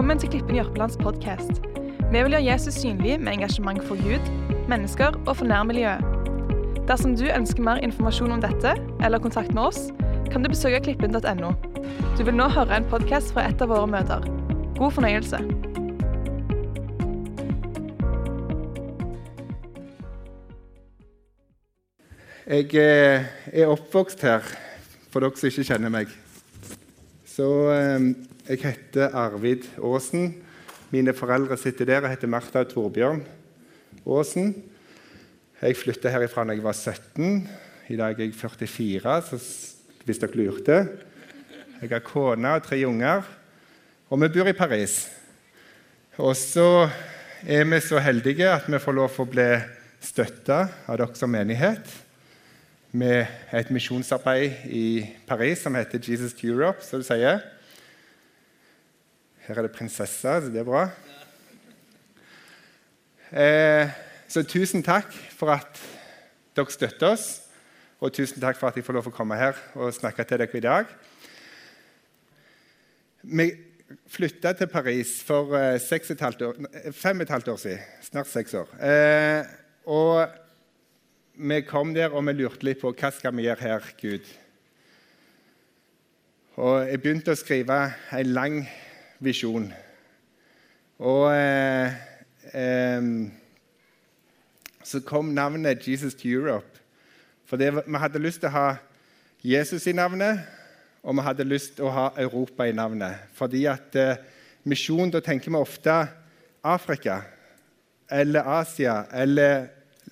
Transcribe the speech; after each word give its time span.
Velkommen 0.00 0.18
til 0.18 0.30
Klippen 0.32 0.56
Jørpelands 0.56 0.94
podkast. 0.96 1.58
Vi 2.08 2.20
vil 2.24 2.32
gjøre 2.32 2.44
Jesus 2.46 2.78
synlig 2.80 3.18
med 3.20 3.34
engasjement 3.34 3.82
for 3.84 4.00
Gud, 4.00 4.30
mennesker 4.68 5.18
og 5.26 5.34
for 5.36 5.44
nærmiljøet. 5.44 6.00
Dersom 6.88 7.12
du 7.20 7.26
ønsker 7.28 7.60
mer 7.60 7.82
informasjon 7.84 8.32
om 8.32 8.40
dette, 8.40 8.72
eller 9.04 9.20
kontakt 9.20 9.52
med 9.52 9.62
oss, 9.62 9.90
kan 10.32 10.40
du 10.40 10.48
besøke 10.48 10.80
klippen.no. 10.86 11.50
Du 12.16 12.24
vil 12.24 12.32
nå 12.32 12.46
høre 12.48 12.78
en 12.78 12.88
podkast 12.88 13.34
fra 13.36 13.44
et 13.50 13.60
av 13.60 13.68
våre 13.68 13.90
møter. 13.92 14.24
God 14.80 14.96
fornøyelse. 14.96 15.42
Jeg 22.48 22.72
eh, 22.72 23.28
er 23.52 23.76
oppvokst 23.76 24.24
her, 24.24 24.48
for 25.12 25.20
dere 25.20 25.36
som 25.36 25.52
ikke 25.52 25.68
kjenner 25.74 25.92
meg. 25.92 26.18
Så 27.28 27.52
eh, 27.76 28.12
jeg 28.50 28.64
heter 28.64 29.12
Arvid 29.14 29.62
Aasen. 29.78 30.32
Mine 30.90 31.12
foreldre 31.14 31.54
sitter 31.58 31.86
der 31.86 32.02
og 32.02 32.10
heter 32.10 32.26
Martha 32.26 32.64
og 32.64 32.72
Torbjørn 32.72 33.20
Aasen. 34.02 34.48
Jeg 35.60 35.76
flytta 35.78 36.10
herifra 36.10 36.42
da 36.48 36.56
jeg 36.56 36.64
var 36.64 36.74
17. 36.74 37.44
I 37.94 37.98
dag 38.00 38.18
er 38.18 38.24
jeg 38.24 38.34
44, 38.34 39.12
så 39.28 39.38
hvis 40.04 40.18
dere 40.18 40.34
lurte. 40.40 40.78
Jeg 41.78 41.92
har 41.92 42.02
kone 42.02 42.56
og 42.56 42.64
tre 42.66 42.80
unger, 42.88 43.22
og 44.10 44.20
vi 44.20 44.28
bor 44.34 44.50
i 44.50 44.56
Paris. 44.56 44.96
Og 46.18 46.34
så 46.36 46.88
er 47.46 47.64
vi 47.70 47.80
så 47.80 48.02
heldige 48.02 48.50
at 48.50 48.66
vi 48.66 48.82
får 48.82 48.98
lov 48.98 49.14
å 49.14 49.28
bli 49.30 49.48
støtta 50.02 50.58
av 50.88 50.98
dere 50.98 51.14
som 51.14 51.30
menighet 51.30 51.94
med 52.90 53.30
et 53.54 53.70
misjonsarbeid 53.70 54.66
i 54.66 55.06
Paris 55.30 55.62
som 55.62 55.78
heter 55.78 56.02
Jesus 56.02 56.34
to 56.34 56.50
Europe, 56.50 56.82
som 56.82 56.98
du 56.98 57.06
sier. 57.06 57.38
Her 59.50 59.64
er 59.64 59.66
det 59.66 59.74
prinsesser, 59.74 60.44
så 60.44 60.50
det 60.52 60.60
er 60.60 60.66
bra. 60.68 60.84
Eh, 63.34 63.88
så 64.30 64.44
tusen 64.46 64.84
takk 64.86 65.10
for 65.34 65.50
at 65.50 65.80
dere 66.54 66.70
støtter 66.70 67.16
oss, 67.16 67.24
og 67.98 68.12
tusen 68.14 68.38
takk 68.42 68.60
for 68.60 68.70
at 68.70 68.78
jeg 68.78 68.86
får 68.86 68.94
lov 68.94 69.08
å 69.10 69.14
komme 69.14 69.38
her 69.40 69.58
og 69.74 69.90
snakke 69.96 70.22
til 70.22 70.38
dere 70.38 70.54
i 70.54 70.62
dag. 70.62 70.92
Vi 73.26 73.48
flytta 74.14 74.52
til 74.54 74.70
Paris 74.70 75.16
for 75.26 75.56
eh, 75.58 75.80
seks 75.82 76.12
og 76.14 76.22
et 76.28 76.44
år, 76.46 76.60
fem 76.94 77.18
og 77.18 77.26
et 77.26 77.32
halvt 77.34 77.50
år 77.50 77.58
siden. 77.64 77.88
Snart 78.06 78.30
seks 78.30 78.54
år. 78.54 78.70
Eh, 78.78 79.50
og 79.90 80.30
vi 81.42 81.58
kom 81.66 81.90
der 81.96 82.14
og 82.14 82.22
vi 82.28 82.36
lurte 82.38 82.70
litt 82.70 82.78
på 82.84 82.94
hva 82.94 83.10
skal 83.10 83.34
vi 83.34 83.48
gjøre 83.48 83.66
her, 83.66 83.90
Gud. 83.98 84.30
Og 86.60 86.86
jeg 86.86 87.02
begynte 87.02 87.34
å 87.34 87.38
skrive 87.40 87.80
en 88.14 88.32
lang 88.36 88.62
visjon. 89.20 89.70
Og 91.00 91.30
eh, 91.32 91.92
eh, 92.52 93.10
så 94.84 95.00
kom 95.06 95.34
navnet 95.36 95.86
Jesus 95.88 96.14
to 96.14 96.28
Europe. 96.28 96.80
For 97.46 97.56
det, 97.56 97.72
vi 97.86 98.00
hadde 98.00 98.22
lyst 98.22 98.42
til 98.42 98.50
å 98.50 98.56
ha 98.56 98.68
Jesus 99.42 99.86
i 99.88 99.96
navnet, 99.96 100.42
og 101.02 101.16
vi 101.16 101.24
hadde 101.24 101.48
lyst 101.48 101.76
til 101.78 101.88
å 101.88 101.94
ha 101.94 102.06
Europa 102.20 102.66
i 102.68 102.76
navnet. 102.76 103.28
Fordi 103.36 103.64
at 103.70 103.96
eh, 103.96 104.20
misjon, 104.68 105.12
da 105.12 105.22
tenker 105.24 105.52
vi 105.52 105.60
ofte 105.60 105.96
Afrika 106.62 107.22
eller 108.10 108.44
Asia 108.60 109.04
eller 109.12 109.68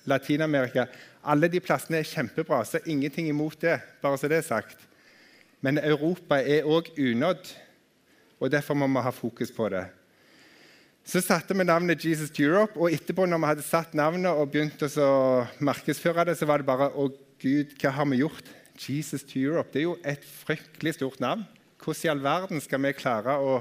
Latin-Amerika. 0.09 0.87
Alle 1.23 1.49
de 1.51 1.59
plassene 1.61 1.99
er 1.99 2.07
kjempebra, 2.07 2.63
så 2.65 2.79
ingenting 2.85 3.27
imot 3.29 3.61
det. 3.61 3.79
bare 4.01 4.17
så 4.17 4.27
det 4.27 4.37
er 4.37 4.47
sagt. 4.47 4.77
Men 5.61 5.77
Europa 5.77 6.39
er 6.39 6.63
òg 6.63 6.93
unådd, 6.97 7.51
og 8.39 8.51
derfor 8.51 8.77
må 8.79 8.87
vi 8.87 9.03
ha 9.03 9.11
fokus 9.13 9.51
på 9.51 9.67
det. 9.73 9.85
Så 11.09 11.21
satte 11.23 11.55
vi 11.57 11.65
navnet 11.65 12.03
Jesus 12.05 12.29
to 12.29 12.43
Europe, 12.45 12.77
og 12.77 12.93
etterpå 12.93 13.25
når 13.25 13.41
vi 13.41 13.49
hadde 13.49 13.65
satt 13.65 13.95
navnet 13.97 14.29
og 14.29 14.51
begynt 14.53 14.83
å 14.85 15.11
markedsføre 15.63 16.27
det, 16.29 16.37
så 16.37 16.47
var 16.49 16.61
det 16.61 16.69
bare 16.69 16.91
Å, 16.93 17.09
Gud, 17.39 17.75
hva 17.79 17.93
har 17.95 18.07
vi 18.11 18.19
gjort? 18.21 18.55
Jesus 18.79 19.23
to 19.27 19.39
Europe. 19.39 19.71
Det 19.73 19.81
er 19.81 19.87
jo 19.87 19.97
et 20.07 20.23
fryktelig 20.23 20.95
stort 20.99 21.19
navn. 21.23 21.45
Hvordan 21.79 22.05
i 22.05 22.11
all 22.11 22.23
verden 22.23 22.63
skal 22.63 22.83
vi 22.83 22.95
klare 22.95 23.35
å, 23.39 23.59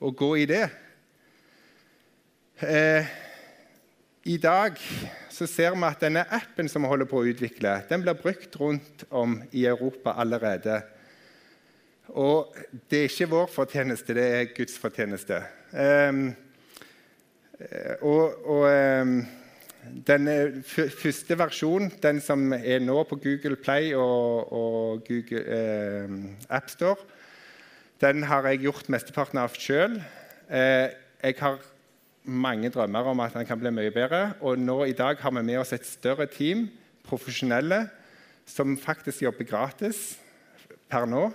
å 0.00 0.12
gå 0.16 0.30
i 0.40 0.46
det? 0.48 0.64
Eh, 2.60 3.08
I 4.28 4.36
dag 4.40 4.76
så 5.32 5.46
ser 5.48 5.76
vi 5.76 5.86
at 5.88 6.02
denne 6.02 6.26
appen 6.28 6.68
som 6.68 6.84
vi 6.84 6.90
holder 6.90 7.08
på 7.08 7.22
å 7.22 7.28
utvikle, 7.30 7.78
den 7.88 8.02
blir 8.04 8.18
brukt 8.18 8.56
rundt 8.60 9.06
om 9.08 9.38
i 9.52 9.64
Europa 9.68 10.16
allerede. 10.20 10.82
Og 12.18 12.54
det 12.90 12.98
er 12.98 13.10
ikke 13.10 13.30
vår 13.30 13.50
fortjeneste, 13.52 14.14
det 14.16 14.24
er 14.24 14.48
Guds 14.56 14.78
fortjeneste. 14.78 15.42
Um, 15.70 16.32
og, 18.02 18.46
og 18.48 18.64
um, 19.02 19.20
den 20.06 20.28
første 20.64 21.38
versjonen, 21.38 21.92
den 22.02 22.20
som 22.24 22.52
er 22.52 22.82
nå 22.82 23.02
på 23.08 23.18
Google 23.22 23.56
Play 23.56 23.94
og, 23.94 24.52
og 24.52 25.04
Google 25.06 25.44
eh, 25.44 26.14
AppStore, 26.50 26.96
den 28.00 28.22
har 28.24 28.46
jeg 28.48 28.62
gjort 28.64 28.88
mesteparten 28.92 29.40
av 29.40 29.56
sjøl. 29.60 29.98
Eh, 30.48 30.88
jeg 31.20 31.36
har 31.40 31.58
mange 32.24 32.70
drømmer 32.72 33.10
om 33.12 33.20
at 33.20 33.34
den 33.36 33.48
kan 33.48 33.60
bli 33.60 33.72
mye 33.74 33.92
bedre. 33.92 34.34
Og 34.40 34.58
nå 34.60 34.84
i 34.88 34.96
dag 34.96 35.20
har 35.20 35.34
vi 35.36 35.44
med 35.44 35.60
oss 35.60 35.74
et 35.76 35.86
større 35.88 36.26
team, 36.30 36.68
profesjonelle, 37.04 37.86
som 38.48 38.76
faktisk 38.80 39.22
jobber 39.26 39.48
gratis 39.48 40.18
per 40.90 41.08
nå. 41.08 41.28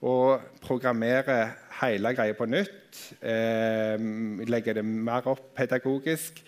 Og 0.00 0.40
programmerer 0.64 1.52
hele 1.82 2.14
greia 2.16 2.36
på 2.36 2.48
nytt. 2.48 3.00
Eh, 3.20 4.00
legger 4.48 4.80
det 4.80 4.84
mer 4.84 5.28
opp 5.28 5.52
pedagogisk. 5.56 6.40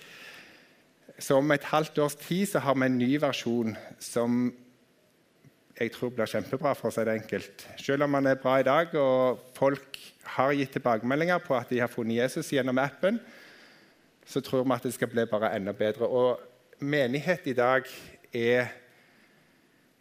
Så 1.19 1.39
om 1.39 1.53
et 1.53 1.65
halvt 1.71 1.99
års 2.03 2.17
tid 2.19 2.47
så 2.49 2.63
har 2.65 2.75
vi 2.75 2.89
en 2.89 2.99
ny 2.99 3.13
versjon 3.21 3.77
som 4.01 4.53
jeg 5.81 5.93
tror 5.95 6.13
blir 6.15 6.29
kjempebra, 6.29 6.75
for 6.77 6.91
å 6.91 6.95
si 6.95 7.05
det 7.07 7.15
enkelt. 7.17 7.65
Selv 7.81 8.07
om 8.07 8.13
man 8.15 8.29
er 8.29 8.41
bra 8.41 8.59
i 8.61 8.67
dag, 8.67 8.93
og 8.99 9.41
folk 9.57 9.99
har 10.37 10.55
gitt 10.57 10.75
tilbakemeldinger 10.77 11.43
på 11.43 11.57
at 11.57 11.71
de 11.73 11.81
har 11.81 11.91
funnet 11.91 12.21
Jesus 12.21 12.53
gjennom 12.53 12.79
appen, 12.79 13.19
så 14.29 14.43
tror 14.45 14.65
vi 14.65 14.77
at 14.77 14.87
det 14.87 14.95
skal 14.95 15.11
bli 15.11 15.25
bare 15.31 15.53
enda 15.57 15.75
bedre. 15.77 16.07
Og 16.07 16.41
menighet 16.79 17.49
i 17.51 17.57
dag 17.59 17.89
er 18.33 18.79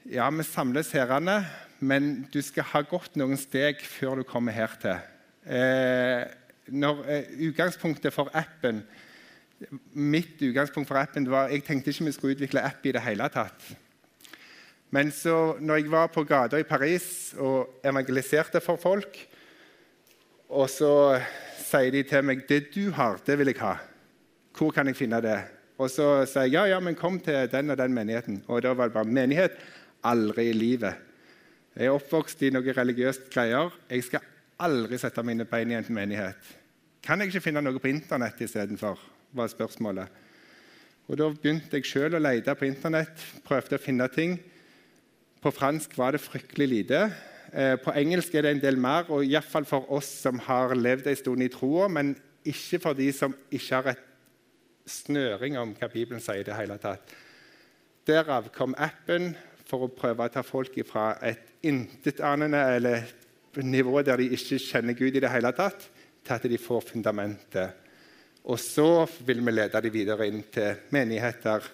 Ja, 0.09 0.29
vi 0.33 0.41
samles 0.41 0.89
herrene, 0.97 1.43
men 1.81 2.27
du 2.31 2.39
skal 2.45 2.67
ha 2.71 2.83
gått 2.85 3.17
noen 3.17 3.39
steg 3.41 3.81
før 3.81 4.21
du 4.21 4.27
kommer 4.27 4.53
her 4.53 4.73
til. 4.81 4.97
Eh, 5.45 6.25
når, 6.71 7.01
eh, 7.09 7.31
utgangspunktet 7.49 8.13
for 8.13 8.29
appen 8.37 8.83
Mitt 9.93 10.41
utgangspunkt 10.41 10.87
for 10.87 10.97
appen 10.97 11.25
var 11.29 11.49
Jeg 11.49 11.63
tenkte 11.65 11.89
ikke 11.89 12.05
vi 12.05 12.11
skulle 12.13 12.35
utvikle 12.35 12.61
app 12.61 12.85
i 12.85 12.93
det 12.93 13.01
hele 13.01 13.27
tatt. 13.29 13.61
Men 14.89 15.11
så 15.11 15.57
når 15.59 15.81
jeg 15.81 15.91
var 15.91 16.07
på 16.07 16.23
gata 16.23 16.57
i 16.57 16.67
Paris 16.67 17.33
og 17.37 17.81
evangeliserte 17.83 18.61
for 18.61 18.75
folk, 18.81 19.17
og 20.49 20.67
så 20.69 21.21
sier 21.55 21.91
de 21.91 22.03
til 22.03 22.23
meg 22.23 22.47
'Det 22.47 22.73
du 22.75 22.91
har, 22.91 23.17
det 23.25 23.37
vil 23.37 23.47
jeg 23.47 23.61
ha'. 23.61 23.79
Hvor 24.57 24.71
kan 24.71 24.87
jeg 24.87 24.95
finne 24.95 25.21
det? 25.21 25.39
Og 25.77 25.89
så 25.89 26.25
sier 26.25 26.43
jeg 26.43 26.51
ja, 26.51 26.65
ja, 26.65 26.79
men 26.79 26.95
kom 26.95 27.19
til 27.19 27.47
den 27.51 27.69
og 27.69 27.77
den 27.77 27.93
menigheten. 27.93 28.43
Og 28.47 28.61
da 28.63 28.73
var 28.73 28.85
det 28.85 28.93
bare 28.93 29.05
menighet. 29.05 29.51
Aldri 30.03 30.49
i 30.49 30.53
livet. 30.53 30.95
Jeg 31.75 31.87
er 31.87 31.95
oppvokst 31.95 32.41
i 32.43 32.51
noe 32.51 32.73
religiøst 32.75 33.29
greier. 33.31 33.71
Jeg 33.89 34.03
skal 34.03 34.25
aldri 34.59 34.97
sette 34.99 35.23
mine 35.23 35.45
bein 35.47 35.71
i 35.71 35.77
en 35.77 35.93
menighet. 35.95 36.51
Kan 37.01 37.21
jeg 37.21 37.31
ikke 37.31 37.47
finne 37.47 37.63
noe 37.63 37.79
på 37.79 37.89
Internett 37.89 38.41
istedenfor? 38.43 38.99
var 39.31 39.47
spørsmålet. 39.47 40.07
Og 41.07 41.17
Da 41.17 41.29
begynte 41.29 41.79
jeg 41.79 41.87
sjøl 41.87 42.15
å 42.15 42.19
lete 42.19 42.55
på 42.55 42.67
Internett, 42.67 43.23
prøvde 43.47 43.77
å 43.77 43.81
finne 43.81 44.07
ting. 44.11 44.37
På 45.41 45.51
fransk 45.51 45.97
var 45.97 46.11
det 46.11 46.21
fryktelig 46.21 46.67
lite. 46.67 46.99
Eh, 47.53 47.75
på 47.75 47.91
engelsk 47.95 48.35
er 48.35 48.41
det 48.41 48.51
en 48.51 48.63
del 48.63 48.77
mer, 48.77 49.09
og 49.09 49.25
iallfall 49.25 49.65
for 49.65 49.87
oss 49.91 50.07
som 50.07 50.39
har 50.39 50.75
levd 50.75 51.07
en 51.07 51.15
stund 51.15 51.43
i 51.43 51.49
troa, 51.51 51.87
men 51.87 52.13
ikke 52.45 52.79
for 52.79 52.93
de 52.93 53.11
som 53.11 53.33
ikke 53.51 53.75
har 53.75 53.91
et 53.91 54.05
snøring 54.87 55.57
om 55.57 55.73
hva 55.75 55.89
Bibelen 55.91 56.21
sier. 56.21 56.39
i 56.41 56.43
det 56.43 56.55
hele 56.55 56.77
tatt. 56.77 57.11
Derav 58.07 58.51
kom 58.51 58.75
appen 58.77 59.35
for 59.71 59.87
å 59.87 59.93
prøve 59.95 60.27
å 60.27 60.33
ta 60.33 60.43
folk 60.43 60.75
fra 60.87 61.13
et 61.23 61.63
intetanende 61.67 62.61
eller 62.75 63.07
nivå 63.63 64.01
der 64.03 64.19
de 64.19 64.31
ikke 64.35 64.59
kjenner 64.59 64.97
Gud 64.97 65.15
i 65.15 65.23
det 65.23 65.31
hele 65.31 65.51
tatt, 65.55 65.87
til 66.21 66.35
at 66.35 66.47
de 66.51 66.59
får 66.59 66.89
fundamentet. 66.91 67.77
Og 68.43 68.59
så 68.59 69.05
vil 69.25 69.41
vi 69.45 69.53
lede 69.53 69.81
dem 69.83 69.93
videre 69.93 70.27
inn 70.27 70.43
til 70.51 70.79
menigheter 70.93 71.65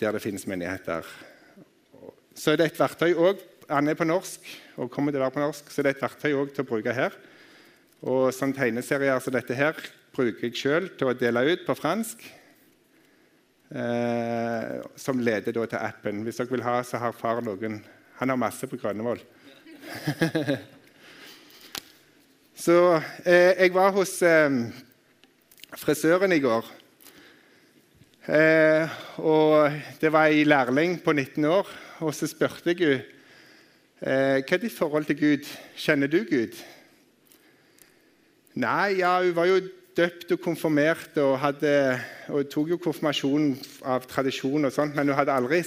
der 0.00 0.12
det 0.12 0.22
finnes 0.22 0.46
menigheter. 0.46 1.06
Så 2.36 2.52
er 2.52 2.60
det 2.60 2.70
et 2.70 2.80
verktøy 2.80 3.14
òg. 3.16 3.40
Han 3.70 3.88
er 3.88 3.96
på 3.98 4.06
norsk 4.06 4.44
og 4.76 4.90
kommer 4.92 5.12
til 5.12 5.22
å 5.22 5.24
være 5.24 5.34
på 5.34 5.42
norsk, 5.42 5.70
så 5.72 5.82
det 5.82 5.90
er 5.90 5.96
et 5.96 6.04
verktøy 6.04 6.34
også 6.36 6.54
til 6.54 6.66
å 6.66 6.68
bruke 6.68 6.94
her. 6.94 7.16
Og 8.06 8.28
sånn 8.36 8.52
tegneserier 8.54 9.22
som 9.24 9.34
dette 9.34 9.56
her 9.56 9.78
bruker 10.14 10.46
jeg 10.46 10.60
sjøl 10.60 10.90
til 10.98 11.10
å 11.10 11.16
dele 11.16 11.46
ut 11.48 11.64
på 11.66 11.78
fransk. 11.78 12.22
Eh, 13.66 14.78
som 14.94 15.18
leder 15.18 15.52
til 15.52 15.78
appen. 15.80 16.22
Hvis 16.22 16.38
dere 16.38 16.52
vil 16.54 16.62
ha, 16.62 16.78
så 16.86 17.00
har 17.02 17.16
far 17.16 17.42
noen 17.42 17.80
Han 18.20 18.30
har 18.30 18.38
masse 18.38 18.66
på 18.66 18.78
Grønnevoll. 18.80 19.20
Så 22.56 22.76
eh, 23.26 23.52
jeg 23.58 23.74
var 23.74 23.92
hos 23.92 24.22
eh, 24.24 24.50
frisøren 25.76 26.32
i 26.32 26.40
går. 26.40 26.70
Eh, 28.26 28.94
og 29.20 29.76
det 30.00 30.10
var 30.10 30.32
ei 30.32 30.46
lærling 30.48 30.96
på 31.04 31.12
19 31.12 31.44
år. 31.44 31.68
Og 32.00 32.14
så 32.16 32.26
spurte 32.26 32.72
jeg 32.72 32.80
henne 32.80 33.02
eh, 34.00 34.40
hva 34.40 34.56
er 34.56 34.62
ditt 34.62 34.72
forhold 34.72 35.04
til 35.10 35.20
Gud. 35.20 35.52
Kjenner 35.76 36.08
du 36.08 36.22
Gud? 36.24 36.56
Nei, 38.56 39.02
ja, 39.02 39.18
hun 39.20 39.36
var 39.36 39.50
jo 39.50 39.60
døpt 39.96 40.32
og 40.36 40.40
konfirmert 40.44 41.16
og, 41.22 41.38
hadde, 41.40 41.72
og 42.28 42.48
tok 42.52 42.74
jo 42.74 42.80
konfirmasjonen 42.82 43.54
av 43.88 44.04
tradisjon, 44.08 44.68
og 44.68 44.74
sånt, 44.74 44.96
men 44.96 45.08
hun 45.08 45.16
hadde 45.18 45.34
aldri 45.34 45.62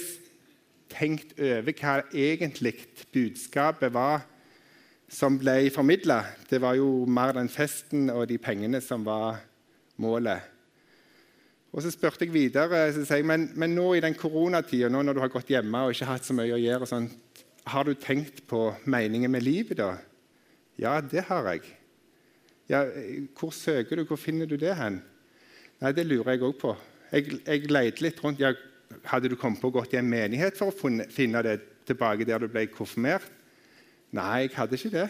tenkt 0.90 1.34
over 1.38 1.74
hva 1.80 1.96
egentlig 2.10 2.74
budskapet 3.14 3.92
var 3.94 4.24
som 5.10 5.38
ble 5.38 5.70
formidla. 5.74 6.22
Det 6.50 6.60
var 6.62 6.76
jo 6.78 7.04
mer 7.10 7.34
den 7.34 7.50
festen 7.50 8.10
og 8.14 8.28
de 8.30 8.38
pengene 8.38 8.80
som 8.82 9.04
var 9.06 9.40
målet. 10.00 10.46
Og 11.70 11.82
Så 11.82 11.92
spurte 11.94 12.26
jeg 12.26 12.34
videre 12.34 12.88
så 12.90 13.04
sier 13.04 13.20
jeg, 13.22 13.26
men, 13.26 13.50
men 13.54 13.74
nå 13.74 13.92
i 13.94 14.02
den 14.02 14.16
koronatida, 14.18 14.88
nå 14.90 15.02
når 15.06 15.18
du 15.18 15.22
har 15.22 15.30
gått 15.30 15.52
hjemme 15.52 15.84
og 15.86 15.94
ikke 15.94 16.08
hatt 16.08 16.26
så 16.26 16.34
mye 16.34 16.54
å 16.56 16.58
gjøre, 16.58 16.86
sånt, 16.86 17.44
har 17.70 17.86
du 17.86 17.94
tenkt 17.94 18.42
på 18.50 18.70
meningen 18.90 19.30
med 19.30 19.44
livet? 19.46 19.78
da? 19.78 19.92
Ja, 20.80 20.98
det 21.00 21.28
har 21.28 21.46
jeg. 21.52 21.79
Ja, 22.70 22.84
hvor 23.34 23.50
søker 23.50 23.98
du? 23.98 24.04
Hvor 24.06 24.20
finner 24.20 24.46
du 24.46 24.54
det 24.60 24.76
hen? 24.78 25.00
Nei, 25.80 25.92
Det 25.92 26.06
lurer 26.06 26.36
jeg 26.36 26.44
òg 26.46 26.58
på. 26.60 26.76
Jeg, 27.10 27.40
jeg 27.42 27.70
leide 27.70 28.04
litt 28.04 28.20
rundt. 28.22 28.38
Ja, 28.40 28.52
hadde 29.10 29.30
du 29.30 29.36
kommet 29.38 29.58
på 29.62 29.70
å 29.70 29.74
gått 29.74 29.94
i 29.94 29.98
en 29.98 30.10
menighet 30.10 30.58
for 30.58 30.70
å 30.70 30.90
finne 31.10 31.42
det 31.42 31.56
tilbake 31.88 32.26
der 32.28 32.42
du 32.42 32.46
ble 32.50 32.68
konfirmert? 32.70 33.26
Nei, 34.14 34.44
jeg 34.44 34.54
hadde 34.54 34.78
ikke 34.78 34.92
det. 34.94 35.08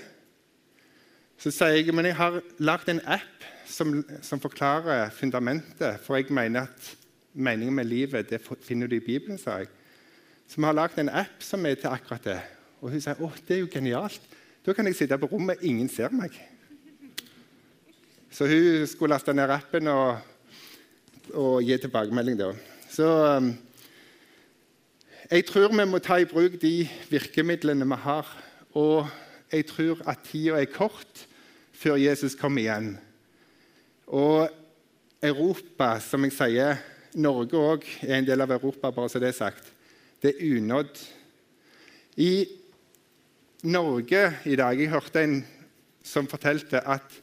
Så 1.40 1.52
sier 1.52 1.78
jeg 1.78 1.94
men 1.96 2.08
jeg 2.08 2.16
har 2.18 2.38
lagd 2.60 2.88
en 2.92 3.00
app 3.08 3.44
som, 3.68 3.92
som, 4.24 4.40
forklarer 4.40 5.12
fundamentet. 5.16 6.00
For 6.04 6.16
jeg 6.16 6.32
mener 6.36 6.68
at 6.68 6.90
meningen 7.32 7.76
med 7.76 7.88
livet 7.88 8.28
det 8.28 8.42
finner 8.64 8.88
du 8.88 8.96
i 8.96 9.04
Bibelen, 9.04 9.38
sa 9.40 9.60
jeg. 9.60 9.70
Så 10.48 10.60
vi 10.60 10.68
har 10.68 10.76
lagd 10.76 10.98
en 11.00 11.12
app 11.12 11.44
som 11.44 11.64
er 11.66 11.76
til 11.80 11.92
akkurat 11.92 12.24
det. 12.24 12.40
Og 12.80 12.92
hun 12.92 13.00
sier 13.00 13.20
å, 13.20 13.30
det 13.46 13.56
er 13.56 13.62
jo 13.62 13.72
genialt. 13.72 14.20
Da 14.64 14.74
kan 14.76 14.88
jeg 14.88 14.98
sitte 14.98 15.20
på 15.20 15.28
rommet, 15.32 15.62
ingen 15.64 15.88
ser 15.88 16.12
meg. 16.12 16.36
Så 18.30 18.46
hun 18.46 18.86
skulle 18.86 19.14
laste 19.14 19.34
ned 19.34 19.50
appen 19.50 19.90
og, 19.90 20.20
og 21.34 21.64
gi 21.66 21.76
tilbakemelding. 21.82 22.38
da. 22.38 22.52
Så 22.90 23.08
um, 23.36 23.50
jeg 25.30 25.44
tror 25.46 25.74
vi 25.74 25.86
må 25.86 25.98
ta 25.98 26.20
i 26.20 26.28
bruk 26.30 26.54
de 26.62 26.88
virkemidlene 27.10 27.86
vi 27.90 27.98
har. 28.04 28.30
Og 28.78 29.08
jeg 29.52 29.66
tror 29.66 30.02
at 30.06 30.22
tida 30.30 30.60
er 30.60 30.70
kort 30.70 31.26
før 31.74 31.98
Jesus 31.98 32.34
kommer 32.38 32.62
igjen. 32.62 32.98
Og 34.06 34.48
Europa, 35.22 35.98
som 36.00 36.24
jeg 36.24 36.34
sier, 36.34 36.78
Norge 37.14 37.58
òg 37.58 37.86
er 38.06 38.20
en 38.20 38.26
del 38.26 38.42
av 38.42 38.52
Europa, 38.54 38.92
bare 38.94 39.10
så 39.10 39.18
det 39.18 39.32
er 39.32 39.38
sagt. 39.38 39.72
Det 40.22 40.36
er 40.36 40.56
unådd. 40.56 41.02
I 42.16 42.46
Norge 43.62 44.22
i 44.46 44.56
dag 44.56 44.78
Jeg 44.78 44.90
hørte 44.90 45.22
en 45.22 45.40
som 46.04 46.28
fortalte 46.30 46.80
at 46.80 47.20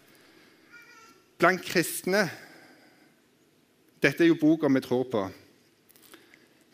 blant 1.38 1.64
kristne 1.64 2.28
Dette 4.02 4.24
er 4.24 4.30
jo 4.30 4.38
boka 4.38 4.70
vi 4.70 4.82
tror 4.86 5.08
på. 5.10 5.24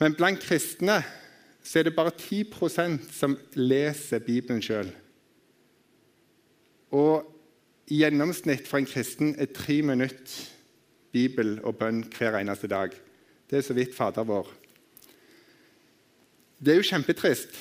Men 0.01 0.15
blant 0.17 0.41
kristne 0.43 0.97
så 1.63 1.79
er 1.79 1.87
det 1.87 1.95
bare 1.95 2.11
10% 2.11 3.05
som 3.15 3.37
leser 3.55 4.19
Bibelen 4.19 4.59
sjøl. 4.61 4.89
Og 6.91 7.23
i 7.87 8.01
gjennomsnitt 8.01 8.67
for 8.67 8.81
en 8.81 8.89
kristen 8.89 9.31
er 9.39 9.53
tre 9.55 9.79
minutter 9.81 10.51
Bibel 11.13 11.59
og 11.63 11.77
bønn 11.79 12.03
hver 12.11 12.39
eneste 12.39 12.67
dag. 12.67 12.91
Det 13.49 13.59
er 13.59 13.65
så 13.65 13.75
vidt 13.77 13.95
Fader 13.95 14.27
vår. 14.27 14.49
Det 16.59 16.73
er 16.73 16.79
jo 16.79 16.89
kjempetrist. 16.89 17.55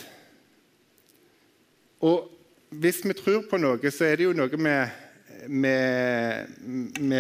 Og 2.03 2.31
hvis 2.71 3.03
vi 3.05 3.15
tror 3.19 3.45
på 3.51 3.59
noe, 3.61 3.91
så 3.93 4.09
er 4.09 4.19
det 4.19 4.29
jo 4.31 4.37
noe 4.37 4.59
vi, 5.49 7.17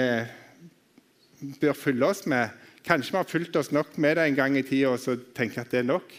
bør 1.61 1.73
fylle 1.79 2.07
oss 2.07 2.27
med. 2.27 2.49
Kanskje 2.87 3.15
vi 3.15 3.19
har 3.19 3.31
fulgt 3.31 3.57
oss 3.57 3.73
nok 3.73 3.99
med 3.99 4.17
det 4.19 4.27
en 4.27 4.39
gang 4.39 4.59
i 4.59 4.63
tida 4.67 4.93
og 4.95 5.01
så 5.03 5.17
tenker 5.37 5.63
at 5.63 5.71
det 5.71 5.83
er 5.83 5.91
nok. 5.91 6.15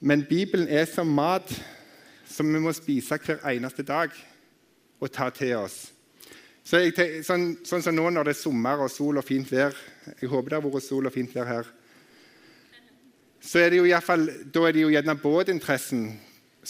Men 0.00 0.24
Bibelen 0.28 0.68
er 0.68 0.86
som 0.90 1.06
mat 1.06 1.50
som 2.30 2.48
vi 2.54 2.60
må 2.62 2.72
spise 2.72 3.18
hver 3.18 3.42
eneste 3.50 3.82
dag 3.82 4.14
og 5.00 5.12
ta 5.12 5.28
til 5.34 5.56
oss. 5.58 5.90
Så 6.64 6.78
jeg, 6.84 7.22
sånn, 7.26 7.56
sånn, 7.66 7.82
som 7.82 7.96
nå 7.96 8.06
når 8.12 8.28
det 8.28 8.34
er 8.36 8.42
sommer 8.42 8.84
og 8.84 8.90
sol 8.92 9.18
og 9.18 9.24
fint 9.26 9.48
vær 9.50 9.74
Jeg 10.20 10.28
håper 10.28 10.52
det 10.52 10.58
har 10.58 10.66
vært 10.66 10.84
sol 10.84 11.08
og 11.08 11.14
fint 11.14 11.32
vær 11.34 11.48
her. 11.48 11.70
Så 13.40 13.58
er 13.58 13.72
det 13.72 13.80
jo 13.80 13.88
i 13.88 14.00
fall, 14.04 14.28
Da 14.52 14.66
er 14.68 14.76
det 14.76 14.84
jo 14.84 14.92
gjerne 14.92 15.16
båtinteressen 15.18 16.04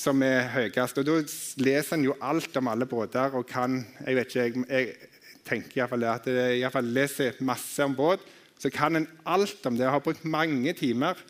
som 0.01 0.23
er 0.25 0.49
høyest. 0.55 1.01
Og 1.01 1.07
da 1.07 1.19
leser 1.61 1.97
en 1.97 2.07
jo 2.09 2.17
alt 2.25 2.57
om 2.57 2.71
alle 2.73 2.89
båter 2.89 3.37
og 3.37 3.49
kan 3.49 3.83
Jeg 4.07 4.17
vet 4.17 4.35
ikke, 4.35 4.47
jeg, 4.47 4.65
jeg 4.69 5.11
tenker 5.45 5.81
iallfall 5.81 6.07
at 6.09 6.29
jeg 6.31 6.85
leser 6.87 7.43
masse 7.45 7.85
om 7.85 7.97
båt. 7.97 8.25
Så 8.61 8.71
kan 8.73 8.97
en 8.97 9.09
alt 9.25 9.67
om 9.67 9.77
det 9.77 9.85
Jeg 9.85 9.95
har 9.95 10.05
brukt 10.05 10.25
mange 10.25 10.73
timer 10.77 11.21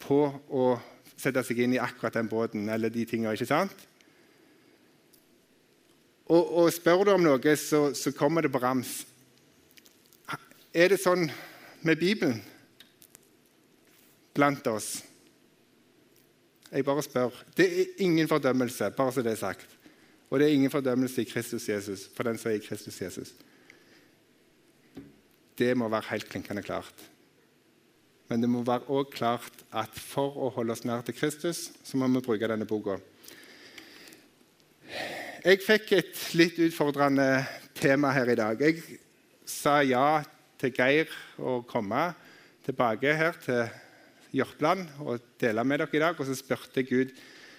på 0.00 0.20
å 0.48 0.68
sette 1.16 1.42
seg 1.44 1.62
inn 1.64 1.76
i 1.76 1.80
akkurat 1.80 2.16
den 2.16 2.28
båten 2.28 2.68
eller 2.68 2.92
de 2.92 3.04
tingene. 3.08 3.32
ikke 3.32 3.48
sant? 3.48 3.86
Og, 6.26 6.42
og 6.58 6.72
spør 6.74 7.04
du 7.06 7.12
om 7.14 7.22
noe, 7.22 7.56
så, 7.56 7.92
så, 7.94 8.12
kommer 8.12 8.42
det 8.42 8.50
på 8.52 8.60
rams. 8.60 9.04
Er 10.74 10.90
det 10.92 10.98
sånn 11.00 11.28
med 11.86 12.00
Bibelen 12.00 12.40
blant 14.36 14.66
oss? 14.68 14.98
Jeg 16.76 16.84
bare 16.84 17.02
spør. 17.02 17.32
Det 17.56 17.66
er 17.66 17.84
ingen 18.04 18.28
fordømmelse, 18.28 18.90
bare 18.92 19.12
så 19.12 19.22
det 19.24 19.32
er 19.32 19.40
sagt. 19.40 19.66
Og 20.28 20.40
det 20.40 20.46
er 20.46 20.52
ingen 20.52 20.70
fordømmelse 20.70 21.22
i 21.22 21.28
Kristus 21.30 21.68
Jesus 21.68 22.02
for 22.12 22.26
den 22.28 22.36
som 22.38 22.50
er 22.50 22.58
i 22.58 22.64
Kristus 22.64 23.00
Jesus. 23.00 23.32
Det 25.56 25.70
må 25.76 25.88
være 25.88 26.10
helt 26.10 26.28
klinkende 26.28 26.62
klart. 26.62 27.06
Men 28.28 28.42
det 28.42 28.50
må 28.50 28.60
være 28.66 28.90
også 28.92 29.10
klart 29.14 29.64
at 29.72 29.96
for 29.96 30.36
å 30.36 30.50
holde 30.52 30.74
oss 30.74 30.84
nær 30.84 31.00
til 31.06 31.16
Kristus, 31.16 31.70
så 31.84 31.96
må 31.96 32.10
vi 32.12 32.20
bruke 32.26 32.50
denne 32.50 32.68
boka. 32.68 32.98
Jeg 35.46 35.62
fikk 35.64 35.92
et 35.96 36.22
litt 36.36 36.60
utfordrende 36.60 37.46
tema 37.78 38.10
her 38.12 38.34
i 38.34 38.36
dag. 38.36 38.60
Jeg 38.60 39.00
sa 39.48 39.78
ja 39.80 40.20
til 40.60 40.76
Geir 40.76 41.08
å 41.38 41.62
komme 41.64 42.10
tilbake 42.66 43.16
her 43.16 43.40
til 43.46 43.64
Jørpeland 44.36 44.86
og 45.02 45.24
dele 45.40 45.64
med 45.64 45.82
dere 45.82 45.96
i 45.96 46.02
dag. 46.02 46.20
Og 46.20 46.28
så 46.28 46.36
spurte 46.38 46.84
Gud 46.86 47.14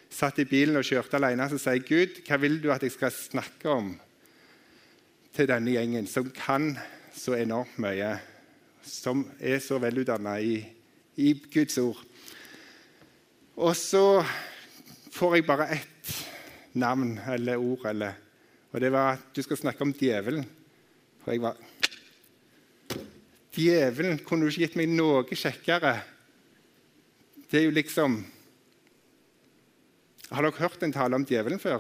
Satt 0.08 0.38
i 0.40 0.48
bilen 0.48 0.80
og 0.80 0.86
kjørte 0.88 1.20
alene, 1.20 1.50
så 1.52 1.58
sier 1.60 1.84
Gud, 1.84 2.22
hva 2.24 2.38
vil 2.40 2.62
du 2.64 2.70
at 2.72 2.84
jeg 2.86 2.94
skal 2.94 3.12
snakke 3.12 3.68
om 3.68 3.90
til 5.36 5.50
denne 5.50 5.74
gjengen, 5.74 6.08
som 6.08 6.30
kan 6.32 6.72
så 7.12 7.36
enormt 7.36 7.76
mye, 7.84 8.14
som 8.88 9.26
er 9.36 9.60
så 9.60 9.82
velutdanna 9.84 10.38
i, 10.40 10.62
i 11.20 11.34
Guds 11.52 11.76
ord? 11.84 12.00
Og 13.58 13.76
så 13.76 14.24
får 15.12 15.36
jeg 15.36 15.48
bare 15.48 15.70
ett 15.76 16.16
navn 16.78 17.18
eller 17.28 17.58
ord. 17.58 17.86
Eller, 17.90 18.16
og 18.72 18.82
det 18.82 18.92
var 18.94 19.18
at 19.18 19.32
du 19.36 19.42
skal 19.44 19.60
snakke 19.60 19.84
om 19.84 19.96
djevelen. 19.98 20.46
Og 21.26 21.34
jeg 21.34 21.44
var 21.44 21.64
Djevelen 23.58 24.20
kunne 24.22 24.46
du 24.46 24.52
ikke 24.52 24.68
gitt 24.68 24.76
meg 24.78 24.92
noe 24.94 25.24
kjekkere. 25.26 25.96
Det 27.52 27.60
er 27.60 27.68
jo 27.68 27.76
liksom 27.76 28.18
Har 30.28 30.44
dere 30.44 30.60
hørt 30.60 30.82
en 30.84 30.92
tale 30.92 31.16
om 31.16 31.26
djevelen 31.26 31.60
før? 31.60 31.80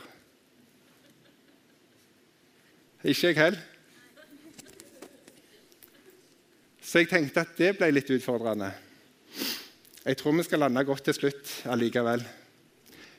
Ikke 3.03 3.27
jeg 3.27 3.35
heller. 3.37 3.59
Så 6.81 7.01
jeg 7.03 7.09
tenkte 7.11 7.43
at 7.43 7.57
det 7.59 7.73
ble 7.75 7.89
litt 7.91 8.09
utfordrende. 8.15 8.69
Jeg 10.07 10.17
tror 10.21 10.37
vi 10.37 10.45
skal 10.47 10.63
lande 10.63 10.85
godt 10.87 11.03
til 11.09 11.17
slutt 11.17 11.49
allikevel. 11.67 12.23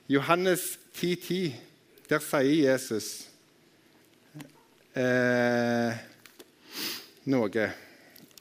Johannes 0.08 0.78
10.10 0.96 1.52
der 2.08 2.22
sier 2.24 2.72
Jesus 2.72 3.08
eh, 4.96 5.98
noe 7.28 7.66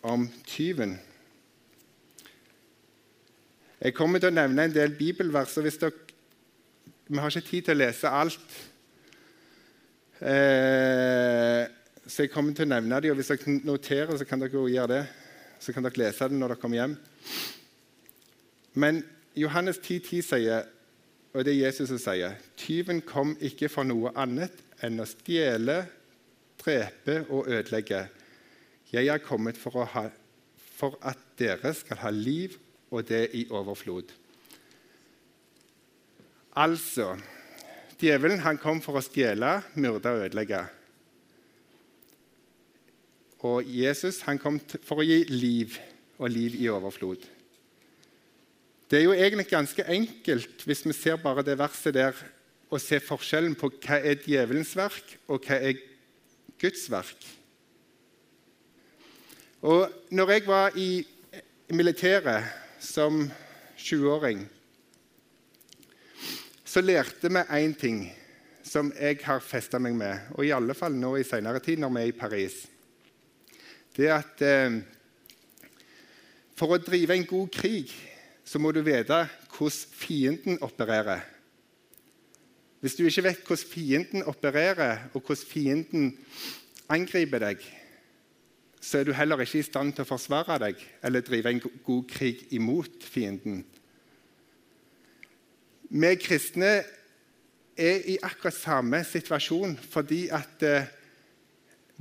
om 0.08 0.24
tyven. 0.48 0.96
Jeg 3.82 3.94
kommer 3.94 4.22
til 4.22 4.32
å 4.32 4.38
nevne 4.38 4.68
en 4.68 4.74
del 4.74 4.96
bibelverser. 4.98 5.66
Hvis 5.66 5.80
dere, 5.82 5.94
vi 7.08 7.22
har 7.22 7.30
ikke 7.30 7.50
tid 7.50 7.68
til 7.68 7.78
å 7.78 7.82
lese 7.84 8.10
alt. 8.10 8.56
Eh, 10.22 11.66
så 12.08 12.26
jeg 12.26 12.32
kommer 12.34 12.56
til 12.58 12.66
å 12.66 12.72
nevne 12.74 13.02
dem. 13.04 13.14
og 13.14 13.20
Hvis 13.20 13.34
dere 13.34 13.60
noterer, 13.68 14.18
så 14.18 14.26
kan 14.26 14.42
dere 14.42 14.66
gjøre 14.72 14.94
det. 14.96 15.04
Så 15.60 15.74
kan 15.74 15.86
dere 15.86 16.02
lese 16.02 16.30
det 16.30 16.40
når 16.40 16.56
dere 16.56 16.62
kommer 16.64 16.82
hjem. 16.82 16.98
Men 18.74 19.04
Johannes 19.38 19.78
10,10 19.78 20.02
10 20.10 20.26
sier 20.26 20.66
og 21.38 21.46
det 21.46 21.54
er 21.54 21.68
Jesus 21.68 21.92
som 21.92 22.00
sier, 22.02 22.38
tyven 22.58 23.02
kom 23.06 23.36
ikke 23.46 23.70
for 23.70 23.86
noe 23.86 24.10
annet 24.18 24.56
enn 24.82 24.98
å 24.98 25.06
stjele, 25.06 25.84
drepe 26.58 27.20
og 27.28 27.50
ødelegge. 27.52 28.08
Jeg 28.90 29.12
er 29.14 29.22
kommet 29.22 29.60
for, 29.60 29.86
ha, 29.94 30.08
for 30.80 30.98
at 31.06 31.20
dere 31.38 31.76
skal 31.78 32.02
ha 32.02 32.10
liv, 32.10 32.56
og 32.92 33.08
det 33.08 33.28
i 33.36 33.48
overflod. 33.50 34.14
Altså 36.58 37.16
Djevelen 37.98 38.44
han 38.44 38.60
kom 38.62 38.78
for 38.82 39.00
å 39.00 39.02
stjele, 39.02 39.58
myrde 39.74 40.12
og 40.14 40.28
ødelegge. 40.28 40.60
Og 43.48 43.66
Jesus 43.70 44.22
han 44.28 44.38
kom 44.42 44.60
for 44.86 45.02
å 45.02 45.06
gi 45.06 45.24
liv, 45.32 45.80
og 46.18 46.30
liv 46.34 46.56
i 46.58 46.70
overflod. 46.70 47.26
Det 48.88 49.00
er 49.00 49.06
jo 49.06 49.16
egentlig 49.18 49.48
ganske 49.50 49.84
enkelt 49.94 50.64
hvis 50.66 50.86
vi 50.86 50.94
ser 50.96 51.18
bare 51.22 51.44
det 51.46 51.58
verset 51.60 51.98
der, 51.98 52.14
og 52.70 52.82
ser 52.84 53.04
forskjellen 53.04 53.56
på 53.58 53.70
hva 53.82 53.98
er 54.04 54.20
djevelens 54.22 54.76
verk, 54.78 55.18
og 55.28 55.46
hva 55.48 55.58
er 55.58 55.82
Guds 56.60 56.86
verk. 56.92 57.28
Og 59.66 59.90
når 60.14 60.34
jeg 60.36 60.48
var 60.48 60.78
i 60.78 60.90
militæret 61.74 62.46
som 62.80 63.24
20-åring, 63.78 64.46
så 66.68 66.82
lærte 66.82 67.30
vi 67.32 67.44
én 67.58 67.74
ting 67.80 68.02
som 68.68 68.92
jeg 69.00 69.22
har 69.24 69.40
festa 69.42 69.80
meg 69.80 69.96
med, 69.96 70.34
og 70.36 70.46
i 70.46 70.52
alle 70.52 70.76
fall 70.76 70.96
nå 70.98 71.16
i 71.18 71.26
seinere 71.26 71.62
tid 71.64 71.80
når 71.80 71.94
vi 71.96 72.02
er 72.02 72.12
i 72.12 72.18
Paris. 72.18 72.58
Det 73.96 74.10
er 74.10 74.18
at 74.18 74.44
eh, 74.46 74.76
for 76.58 76.76
å 76.76 76.82
drive 76.82 77.16
en 77.16 77.26
god 77.30 77.50
krig 77.54 77.94
så 78.48 78.60
må 78.62 78.72
du 78.72 78.84
vite 78.86 79.24
hvordan 79.58 79.98
fienden 79.98 80.60
opererer. 80.64 81.24
Hvis 82.80 82.96
du 82.96 83.08
ikke 83.08 83.26
vet 83.26 83.42
hvordan 83.48 83.72
fienden 83.72 84.24
opererer, 84.30 85.08
og 85.14 85.22
hvordan 85.22 85.50
fienden 85.50 86.12
angriper 86.90 87.42
deg, 87.42 87.64
så 88.82 89.00
er 89.00 89.08
du 89.08 89.14
heller 89.18 89.42
ikke 89.42 89.62
i 89.62 89.66
stand 89.66 89.96
til 89.96 90.06
å 90.06 90.10
forsvare 90.10 90.60
deg 90.62 90.84
eller 91.06 91.26
drive 91.26 91.52
en 91.52 91.64
god 91.64 92.06
krig 92.12 92.46
imot 92.56 93.04
fienden. 93.06 93.64
Vi 95.88 96.14
kristne 96.20 96.72
er 97.78 98.06
i 98.10 98.18
akkurat 98.26 98.56
samme 98.58 99.02
situasjon 99.08 99.78
fordi 99.82 100.28
at 100.34 100.64
eh, 100.66 100.90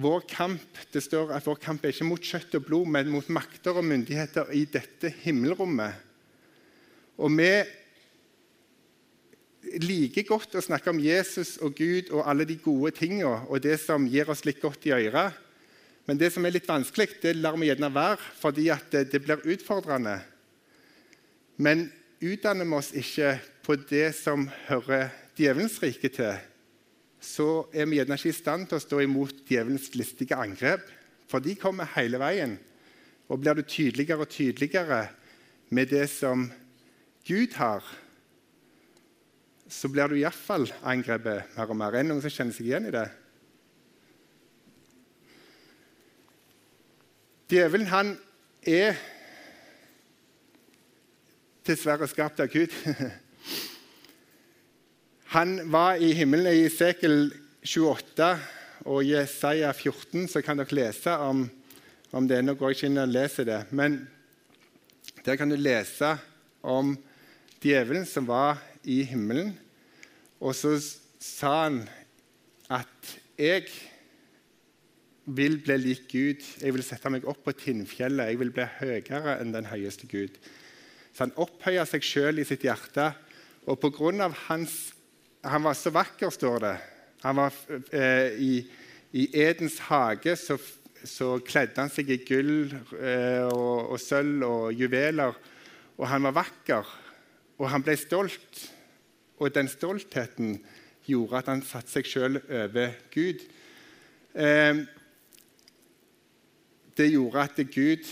vår 0.00 0.26
kamp 0.28 0.80
det 0.92 1.02
står 1.04 1.32
at 1.36 1.46
vår 1.46 1.60
kamp 1.62 1.84
er 1.84 1.94
ikke 1.94 2.08
mot 2.08 2.20
kjøtt 2.20 2.58
og 2.58 2.66
blod, 2.66 2.90
men 2.92 3.12
mot 3.12 3.28
makter 3.32 3.78
og 3.78 3.86
myndigheter 3.86 4.52
i 4.52 4.66
dette 4.68 5.12
himmelrommet. 5.22 6.02
Og 7.16 7.32
vi 7.32 7.50
liker 9.80 10.26
godt 10.28 10.56
å 10.56 10.64
snakke 10.64 10.92
om 10.92 11.00
Jesus 11.00 11.56
og 11.64 11.74
Gud 11.78 12.12
og 12.12 12.26
alle 12.28 12.44
de 12.48 12.58
gode 12.60 12.92
tingene 12.98 13.46
og 13.48 13.62
det 13.64 13.78
som 13.82 14.04
gir 14.08 14.28
oss 14.30 14.44
litt 14.46 14.60
godt 14.62 14.84
i 14.88 14.94
øret. 14.96 15.45
Men 16.06 16.18
det 16.20 16.30
som 16.34 16.46
er 16.46 16.54
litt 16.54 16.68
vanskelig, 16.68 17.18
det 17.22 17.34
lar 17.38 17.56
vi 17.58 17.66
gjerne 17.66 17.90
være, 17.90 18.18
fordi 18.38 18.68
det, 18.92 19.06
det 19.10 19.22
blir 19.24 19.42
utfordrende. 19.56 20.20
Men 21.58 21.88
utdanner 22.22 22.68
vi 22.68 22.78
oss 22.78 22.92
ikke 22.94 23.32
på 23.66 23.78
det 23.90 24.12
som 24.18 24.46
hører 24.68 25.10
djevelens 25.36 25.80
rike 25.82 26.10
til, 26.14 26.38
så 27.18 27.66
er 27.74 27.88
vi 27.90 27.98
gjerne 27.98 28.18
ikke 28.18 28.30
i 28.30 28.36
stand 28.36 28.68
til 28.70 28.78
å 28.78 28.84
stå 28.84 29.02
imot 29.02 29.42
djevelens 29.48 29.90
listige 29.98 30.38
angrep. 30.38 30.84
For 31.26 31.42
de 31.42 31.56
kommer 31.58 31.90
hele 31.96 32.20
veien. 32.22 32.54
Og 33.26 33.40
blir 33.42 33.58
du 33.58 33.64
tydeligere 33.66 34.22
og 34.22 34.30
tydeligere 34.30 35.08
med 35.74 35.90
det 35.90 36.06
som 36.12 36.46
Gud 37.26 37.56
har, 37.58 37.82
så 39.66 39.90
blir 39.90 40.06
du 40.12 40.20
iallfall 40.20 40.68
angrepet 40.86 41.56
mer 41.56 41.72
og 41.72 41.78
mer. 41.80 41.96
Er 41.96 42.04
det 42.04 42.10
noen 42.12 42.22
som 42.22 42.30
kjenner 42.30 42.54
seg 42.54 42.68
igjen 42.68 42.86
i 42.86 42.94
det? 42.94 43.08
Djevelen 47.46 47.86
han 47.86 48.08
er 48.66 48.96
dessverre 51.62 52.08
skapt 52.10 52.40
av 52.42 52.50
Gud. 52.50 52.72
Han 55.30 55.58
var 55.70 56.00
i 56.02 56.08
himmelen 56.16 56.48
i 56.50 56.66
Sekel 56.70 57.28
28 57.62 58.28
og 58.90 59.06
Jesaja 59.06 59.70
14, 59.70 60.26
så 60.30 60.42
kan 60.42 60.58
dere 60.58 60.74
lese 60.74 61.14
om, 61.22 61.44
om 62.10 62.26
det. 62.26 62.40
Nå 62.42 62.54
går 62.58 62.72
jeg 62.72 62.78
ikke 62.78 62.90
inn 62.90 63.02
og 63.02 63.14
leser 63.14 63.46
det, 63.46 63.60
men 63.70 63.98
der 65.26 65.38
kan 65.38 65.50
du 65.50 65.58
lese 65.58 66.16
om 66.66 66.96
djevelen 67.62 68.06
som 68.10 68.26
var 68.26 68.58
i 68.82 69.04
himmelen. 69.06 69.52
Og 70.42 70.54
så 70.54 70.78
sa 71.22 71.68
han 71.68 71.84
at 72.70 73.18
'jeg 73.38 73.70
vil 75.26 75.58
bli 75.58 75.76
lik 75.76 76.06
Gud'. 76.08 76.62
'Jeg 76.62 76.74
vil 76.74 76.82
sette 76.82 77.10
meg 77.10 77.26
opp 77.26 77.42
på 77.44 77.52
tinnfjellet. 77.52 78.30
Jeg 78.30 78.38
vil 78.38 78.52
bli 78.54 78.66
høyere 78.78 79.40
enn 79.40 79.52
den 79.54 79.66
høyeste 79.66 80.06
Gud'. 80.06 80.38
Så 81.12 81.24
han 81.24 81.36
opphøyer 81.36 81.84
seg 81.84 82.04
sjøl 82.04 82.38
i 82.38 82.44
sitt 82.44 82.62
hjerte. 82.62 83.12
Og 83.66 83.80
på 83.80 83.90
grunn 83.90 84.20
av 84.20 84.36
hans 84.48 84.92
Han 85.46 85.62
var 85.62 85.76
så 85.78 85.92
vakker, 85.94 86.30
står 86.30 86.58
det. 86.58 86.76
Han 87.22 87.36
var 87.36 87.52
eh, 87.94 88.34
i, 88.34 88.66
i, 89.12 89.28
Edens 89.38 89.78
hage 89.78 90.32
så, 90.34 90.56
så, 91.04 91.38
kledde 91.38 91.78
han 91.78 91.92
seg 91.92 92.10
i 92.10 92.16
gull 92.26 92.72
eh, 92.98 93.44
og, 93.46 93.92
og 93.94 94.00
sølv 94.02 94.42
og 94.42 94.72
juveler. 94.74 95.36
Og 95.98 96.08
han 96.10 96.26
var 96.26 96.34
vakker. 96.40 96.90
Og 97.60 97.70
han 97.70 97.84
ble 97.86 97.94
stolt, 97.94 98.58
og 99.38 99.54
den 99.54 99.70
stoltheten 99.70 100.58
gjorde 101.06 101.38
at 101.38 101.52
han 101.52 101.62
satte 101.62 101.94
seg 101.94 102.10
sjøl 102.10 102.40
over 102.42 102.98
Gud. 103.14 103.46
Eh, 104.34 104.82
det 106.96 107.10
gjorde 107.12 107.42
at 107.42 107.60
Gud 107.74 108.08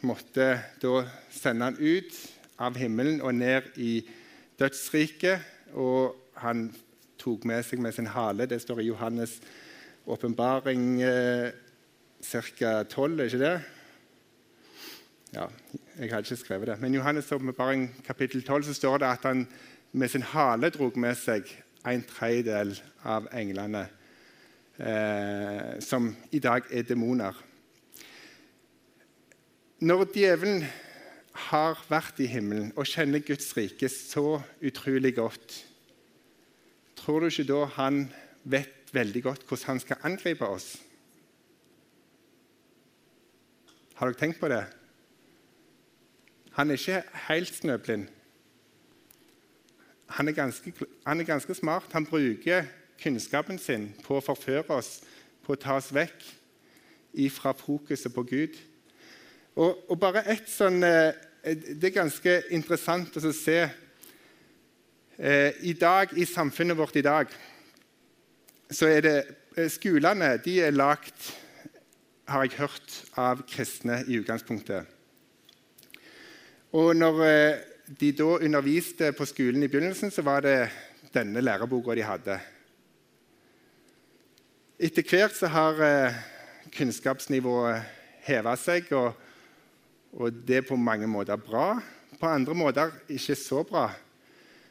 måtte 0.00 0.46
da 0.82 1.02
sende 1.30 1.64
han 1.64 1.76
ut 1.76 2.14
av 2.58 2.76
himmelen 2.76 3.20
og 3.20 3.34
ned 3.34 3.74
i 3.76 4.00
dødsriket. 4.58 5.44
Og 5.74 6.16
han 6.40 6.70
tok 7.20 7.44
med 7.44 7.62
seg 7.66 7.82
med 7.84 7.92
sin 7.92 8.08
hale. 8.08 8.46
Det 8.46 8.60
står 8.62 8.80
i 8.80 8.88
Johannes' 8.90 9.40
åpenbaring 10.06 11.02
eh, 11.02 11.52
ca. 12.24 12.82
12, 12.82 13.20
er 13.20 13.24
ikke 13.24 13.38
det? 13.44 13.54
Ja, 15.34 15.46
jeg 15.98 16.10
hadde 16.10 16.24
ikke 16.24 16.36
skrevet 16.36 16.68
det. 16.68 16.80
Men 16.80 16.94
i 16.94 16.98
Johannes' 16.98 17.32
åpenbaring 17.34 17.88
kapittel 18.06 18.42
12 18.42 18.64
så 18.64 18.74
står 18.74 18.98
det 18.98 19.06
at 19.06 19.28
han 19.28 19.46
med 19.92 20.08
sin 20.08 20.22
hale 20.22 20.70
drog 20.70 20.96
med 20.98 21.16
seg 21.18 21.48
en 21.86 22.02
tredjedel 22.08 22.72
av 23.04 23.28
englene, 23.36 23.86
eh, 24.78 25.80
som 25.80 26.14
i 26.32 26.38
dag 26.38 26.62
er 26.72 26.82
demoner. 26.82 27.34
Når 29.84 30.06
djevelen 30.14 30.62
har 31.50 31.80
vært 31.90 32.22
i 32.24 32.28
himmelen 32.30 32.70
og 32.72 32.86
kjenner 32.88 33.20
Guds 33.20 33.50
rike 33.52 33.90
så 33.92 34.38
utrolig 34.64 35.10
godt, 35.18 35.58
tror 36.96 37.20
du 37.20 37.28
ikke 37.28 37.44
da 37.50 37.58
han 37.74 37.98
vet 38.48 38.94
veldig 38.96 39.22
godt 39.26 39.44
hvordan 39.44 39.74
han 39.74 39.82
skal 39.84 40.08
angripe 40.08 40.48
oss? 40.48 40.70
Har 44.00 44.08
dere 44.08 44.20
tenkt 44.22 44.40
på 44.40 44.48
det? 44.48 44.64
Han 46.56 46.70
er 46.70 46.80
ikke 46.80 47.04
helt 47.28 47.54
snøblind. 47.60 48.08
Han 50.16 50.28
er, 50.28 50.32
ganske, 50.32 50.72
han 51.04 51.20
er 51.20 51.28
ganske 51.28 51.54
smart. 51.60 51.92
Han 51.92 52.06
bruker 52.08 52.70
kunnskapen 53.02 53.60
sin 53.60 53.90
på 54.06 54.16
å 54.16 54.24
forføre 54.24 54.78
oss, 54.78 55.02
på 55.44 55.52
å 55.52 55.60
ta 55.60 55.76
oss 55.76 55.92
vekk 55.92 56.30
fra 57.36 57.52
fokuset 57.52 58.14
på 58.14 58.24
Gud. 58.32 58.64
Og, 59.54 59.84
og 59.90 59.98
bare 60.02 60.24
ett 60.32 60.48
sånn 60.50 60.82
eh, 60.82 61.14
Det 61.78 61.90
er 61.90 61.94
ganske 62.00 62.32
interessant 62.56 63.14
å 63.20 63.30
se 63.30 63.58
eh, 63.62 65.60
I 65.62 65.74
dag, 65.78 66.10
i 66.18 66.26
samfunnet 66.26 66.78
vårt 66.78 66.96
i 66.98 67.04
dag, 67.06 67.30
så 68.70 68.88
er 68.90 69.04
det 69.04 69.16
eh, 69.54 69.70
Skolene 69.70 70.32
de 70.42 70.56
er 70.66 70.74
lagd, 70.74 71.14
har 72.26 72.46
jeg 72.46 72.58
hørt, 72.58 72.96
av 73.20 73.44
kristne 73.46 74.00
i 74.08 74.16
utgangspunktet. 74.18 74.88
Og 76.74 76.96
når 76.96 77.20
de 78.00 78.08
da 78.16 78.30
underviste 78.40 79.12
på 79.14 79.26
skolen 79.28 79.62
i 79.62 79.68
begynnelsen, 79.70 80.10
så 80.10 80.24
var 80.26 80.40
det 80.42 80.56
denne 81.14 81.44
læreboka 81.44 81.94
de 81.94 82.06
hadde. 82.08 82.38
Etter 84.80 85.04
hvert 85.06 85.36
så 85.36 85.52
har 85.52 85.84
kunnskapsnivået 86.74 87.84
heva 88.24 88.56
seg, 88.58 88.88
og, 88.96 89.12
og, 90.14 90.32
det 90.46 90.60
er 90.60 90.66
på 90.68 90.78
mange 90.78 91.08
måter 91.10 91.36
bra. 91.36 91.80
På 92.20 92.30
andre 92.30 92.54
måter 92.54 92.92
ikke 93.10 93.34
så 93.38 93.62
bra. 93.66 93.88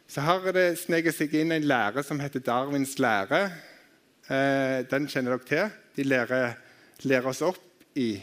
Så 0.08 0.24
har 0.24 0.46
det 0.56 0.80
sneket 0.80 1.16
seg 1.16 1.34
inn 1.36 1.52
en 1.56 1.68
lære 1.68 2.04
som 2.06 2.20
heter 2.20 2.44
Darwins 2.44 2.96
lære. 3.02 3.42
Eh, 4.32 4.80
den 4.88 5.08
kjenner 5.12 5.36
dere 5.36 5.48
til. 5.48 5.74
De 5.98 6.06
lærer, 6.08 6.56
lærer 7.04 7.28
oss 7.32 7.44
opp 7.44 7.60
i 8.00 8.16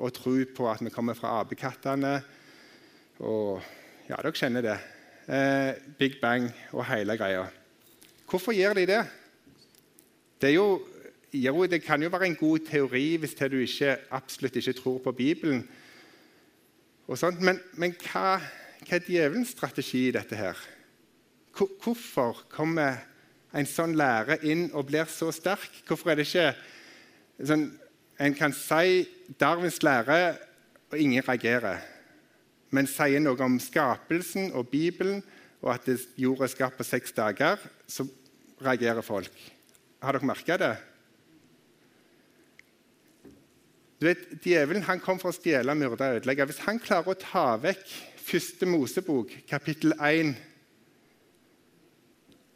å 0.00 0.10
tro 0.10 0.34
på 0.56 0.66
at 0.70 0.82
vi 0.82 0.92
kommer 0.92 1.14
fra 1.18 1.36
apekattene 1.42 2.16
og 3.22 3.60
ja, 4.08 4.16
dere 4.16 4.34
kjenner 4.34 4.64
det. 4.64 4.78
eh, 5.28 5.74
Big 5.98 6.20
Bang 6.20 6.48
og 6.72 6.84
hele 6.88 7.16
greia. 7.16 7.44
Hvorfor 8.28 8.52
gjør 8.52 8.74
de 8.74 8.86
det? 8.86 9.04
Det, 10.40 10.50
jo, 10.54 10.82
jo, 11.32 11.66
det 11.66 11.82
kan 11.84 12.02
jo 12.02 12.10
være 12.10 12.26
en 12.26 12.36
god 12.36 12.66
teori 12.68 13.16
hvis 13.16 13.34
du 13.34 13.58
ikke, 13.60 13.96
absolutt 14.10 14.56
ikke 14.56 14.72
tror 14.80 14.98
på 15.04 15.12
Bibelen. 15.12 15.68
Men, 17.04 17.58
men 17.76 17.92
hva, 18.00 18.38
hva, 18.40 18.96
er 18.96 19.04
djevelens 19.04 19.52
strategi 19.52 20.06
i 20.08 20.14
dette 20.14 20.38
her? 20.38 20.60
Hvorfor 21.54 22.46
kommer 22.50 23.02
en 23.54 23.68
sånn 23.68 23.92
lære 23.98 24.40
inn 24.48 24.70
og 24.72 24.88
blir 24.88 25.08
så 25.12 25.28
sterk? 25.34 25.82
Hvorfor 25.86 26.12
er 26.12 26.20
det 26.20 26.28
ikke 26.30 26.52
sånn 27.44 27.72
En 28.22 28.30
kan 28.38 28.52
si 28.54 29.08
Darwins 29.42 29.80
lære, 29.82 30.36
og 30.86 31.00
ingen 31.02 31.24
reagerer. 31.26 31.80
Men 32.70 32.86
sier 32.86 33.18
noe 33.18 33.42
om 33.42 33.56
skapelsen 33.58 34.52
og 34.54 34.68
Bibelen, 34.70 35.18
og 35.58 35.72
at 35.72 35.88
jorda 36.14 36.46
er 36.46 36.52
skapt 36.52 36.78
på 36.78 36.86
seks 36.86 37.10
dager, 37.16 37.58
så 37.90 38.06
reagerer 38.62 39.02
folk. 39.02 39.34
Har 39.98 40.14
dere 40.14 40.30
merka 40.30 40.60
det? 40.62 40.76
Du 44.04 44.10
vet, 44.10 44.24
Djevelen 44.44 44.82
han 44.84 45.00
kom 45.00 45.16
for 45.16 45.32
å 45.32 45.32
stjele, 45.32 45.72
myrde 45.80 46.04
og 46.04 46.18
ødelegge. 46.18 46.44
Hvis 46.50 46.58
han 46.66 46.76
klarer 46.76 47.14
å 47.14 47.16
ta 47.16 47.44
vekk 47.56 47.86
første 48.20 48.68
Mosebok, 48.68 49.32
kapittel 49.48 49.94
1 49.96 50.34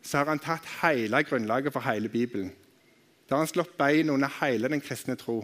så 0.05 0.21
har 0.21 0.29
han 0.29 0.43
tatt 0.45 0.69
hele 0.83 1.23
grunnlaget 1.25 1.73
for 1.73 1.89
hele 1.89 2.13
Bibelen. 2.13 2.53
Da 3.25 3.39
har 3.39 3.47
han 3.47 3.49
slått 3.49 3.79
bein 3.81 4.13
under 4.13 4.29
hele 4.43 4.69
den 4.69 4.85
kristne 4.85 5.17
tro. 5.17 5.39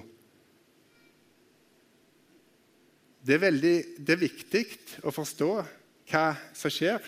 Det 3.25 3.39
er, 3.39 3.45
veldig, 3.49 3.75
det 3.97 4.19
er 4.19 4.25
viktig 4.27 4.65
å 5.09 5.13
forstå 5.23 5.53
hva 6.13 6.27
som 6.53 6.73
skjer, 6.83 7.01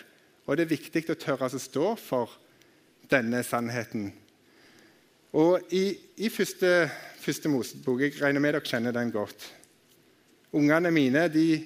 og 0.49 0.57
det 0.57 0.65
er 0.65 0.73
viktig 0.73 1.05
å 1.13 1.21
tørre 1.21 1.53
å 1.53 1.61
stå 1.61 1.91
for 2.01 2.33
denne 3.13 3.45
sannheten. 3.45 4.09
Og 5.37 5.61
I, 5.69 5.91
i 6.17 6.29
første, 6.33 6.87
første 7.21 7.49
Mosebok 7.49 7.99
Jeg 8.01 8.15
regner 8.17 8.41
med 8.41 8.55
dere 8.55 8.65
kjenner 8.65 8.95
den 8.95 9.11
godt. 9.13 9.43
Ungene 10.57 10.89
mine 10.91 11.27
de, 11.29 11.59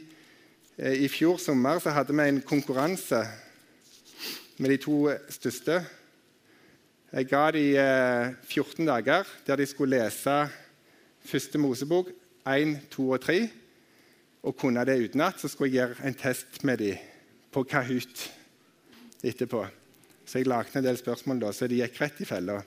eh, 0.76 1.06
I 1.06 1.08
fjor 1.08 1.38
sommer 1.40 1.80
så 1.80 1.94
hadde 1.96 2.12
vi 2.18 2.26
en 2.28 2.42
konkurranse 2.42 3.22
med 4.58 4.74
de 4.74 4.78
to 4.78 4.98
største. 5.32 5.78
Jeg 7.14 7.30
ga 7.30 7.46
dem 7.56 8.36
14 8.44 8.84
eh, 8.84 8.90
dager 8.90 9.32
der 9.48 9.56
de 9.56 9.66
skulle 9.66 10.02
lese 10.02 10.36
første 11.24 11.58
Mosebok 11.58 12.12
1, 12.44 12.76
2 12.92 13.10
og 13.10 13.22
3. 13.22 13.40
Og 14.44 14.58
kunne 14.58 14.84
det 14.86 15.00
utenat, 15.00 15.40
så 15.40 15.48
skulle 15.48 15.72
jeg 15.72 15.80
gjøre 15.96 16.08
en 16.10 16.20
test 16.20 16.64
med 16.64 16.78
dem 16.78 17.00
på 17.52 17.64
Kahoot 17.64 18.28
etterpå. 19.24 19.64
Så 20.26 20.40
jeg 20.40 20.48
lagde 20.48 20.76
en 20.76 20.84
del 20.84 20.98
spørsmål, 20.98 21.40
da, 21.40 21.56
så 21.56 21.68
de 21.68 21.80
gikk 21.80 22.02
rett 22.02 22.20
i 22.20 22.28
fella. 22.28 22.60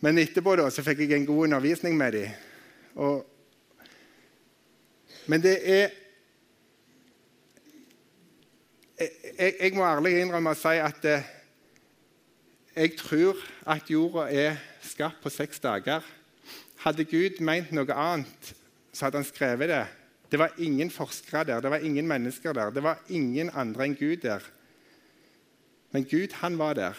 Men 0.00 0.18
etterpå 0.22 0.54
da, 0.58 0.68
så 0.70 0.84
fikk 0.86 1.02
jeg 1.04 1.16
en 1.16 1.26
god 1.26 1.48
undervisning 1.48 1.96
med 1.98 2.14
dem. 2.14 2.28
Og, 2.98 3.24
men 5.26 5.42
det 5.42 5.56
er 5.62 5.88
jeg, 8.98 9.54
jeg, 9.60 9.74
må 9.74 9.84
ærlig 9.86 10.16
innrømme 10.18 10.54
å 10.54 10.58
si 10.58 10.78
at 10.82 11.04
eh, 11.06 11.26
jeg 12.74 12.94
tror 12.98 13.38
at 13.70 13.90
jorda 13.90 14.26
er 14.30 14.58
skapt 14.82 15.20
på 15.22 15.30
seks 15.30 15.62
dager. 15.62 16.06
Hadde 16.82 17.06
Gud 17.06 17.38
meint 17.42 17.70
noe 17.74 17.94
annet, 17.94 18.52
så 18.90 19.06
hadde 19.06 19.20
han 19.20 19.28
skrevet 19.28 19.70
det. 19.70 19.84
Det 20.28 20.38
var 20.38 20.58
ingen 20.60 20.90
forskere 20.92 21.44
der, 21.48 21.62
det 21.64 21.70
var 21.72 21.84
ingen 21.86 22.08
mennesker 22.10 22.54
der. 22.54 22.70
Det 22.74 22.82
var 22.84 23.02
ingen 23.08 23.50
andre 23.54 23.86
enn 23.86 23.96
Gud 23.98 24.22
der. 24.26 24.44
Men 25.94 26.04
Gud, 26.04 26.34
han 26.42 26.58
var 26.58 26.74
der, 26.76 26.98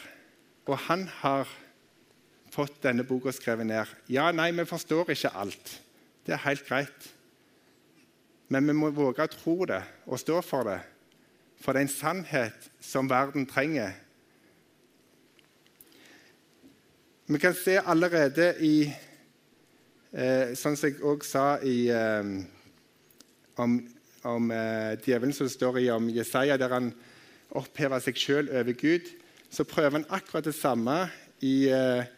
og 0.65 0.77
han 0.87 1.07
har 1.21 1.51
fått 2.53 2.81
denne 2.83 3.05
boka 3.07 3.33
skrevet 3.35 3.67
ned. 3.69 3.95
Ja, 4.11 4.29
nei, 4.35 4.51
vi 4.57 4.65
forstår 4.67 5.11
ikke 5.13 5.33
alt. 5.37 5.75
Det 6.25 6.35
er 6.35 6.45
helt 6.45 6.65
greit. 6.67 7.09
Men 8.49 8.65
vi 8.65 8.73
må 8.73 8.89
våge 8.93 9.25
å 9.25 9.31
tro 9.31 9.57
det 9.69 9.81
og 10.09 10.21
stå 10.21 10.39
for 10.45 10.65
det. 10.69 10.79
For 11.61 11.75
det 11.75 11.81
er 11.83 11.87
en 11.87 11.93
sannhet 11.93 12.69
som 12.81 13.09
verden 13.09 13.45
trenger. 13.49 13.93
Vi 17.29 17.37
kan 17.37 17.53
se 17.53 17.75
allerede 17.77 18.55
i 18.65 18.73
eh, 18.89 20.55
Sånn 20.57 20.77
som 20.79 20.89
jeg 20.89 21.03
òg 21.05 21.25
sa 21.27 21.59
i, 21.61 21.91
eh, 21.93 22.31
om, 23.61 23.75
om 24.25 24.49
eh, 24.55 24.95
djevelen 25.05 25.35
som 25.37 25.49
står 25.51 25.77
i 25.83 25.89
om 25.93 26.09
Jesaja, 26.09 26.57
der 26.57 26.73
han 26.73 26.89
opphever 27.53 28.01
seg 28.01 28.17
sjøl 28.17 28.49
over 28.49 28.73
Gud, 28.73 29.11
så 29.53 29.65
prøver 29.65 29.99
han 29.99 30.07
akkurat 30.09 30.47
det 30.49 30.55
samme 30.57 31.03
i, 31.45 31.69
eh, 31.69 32.09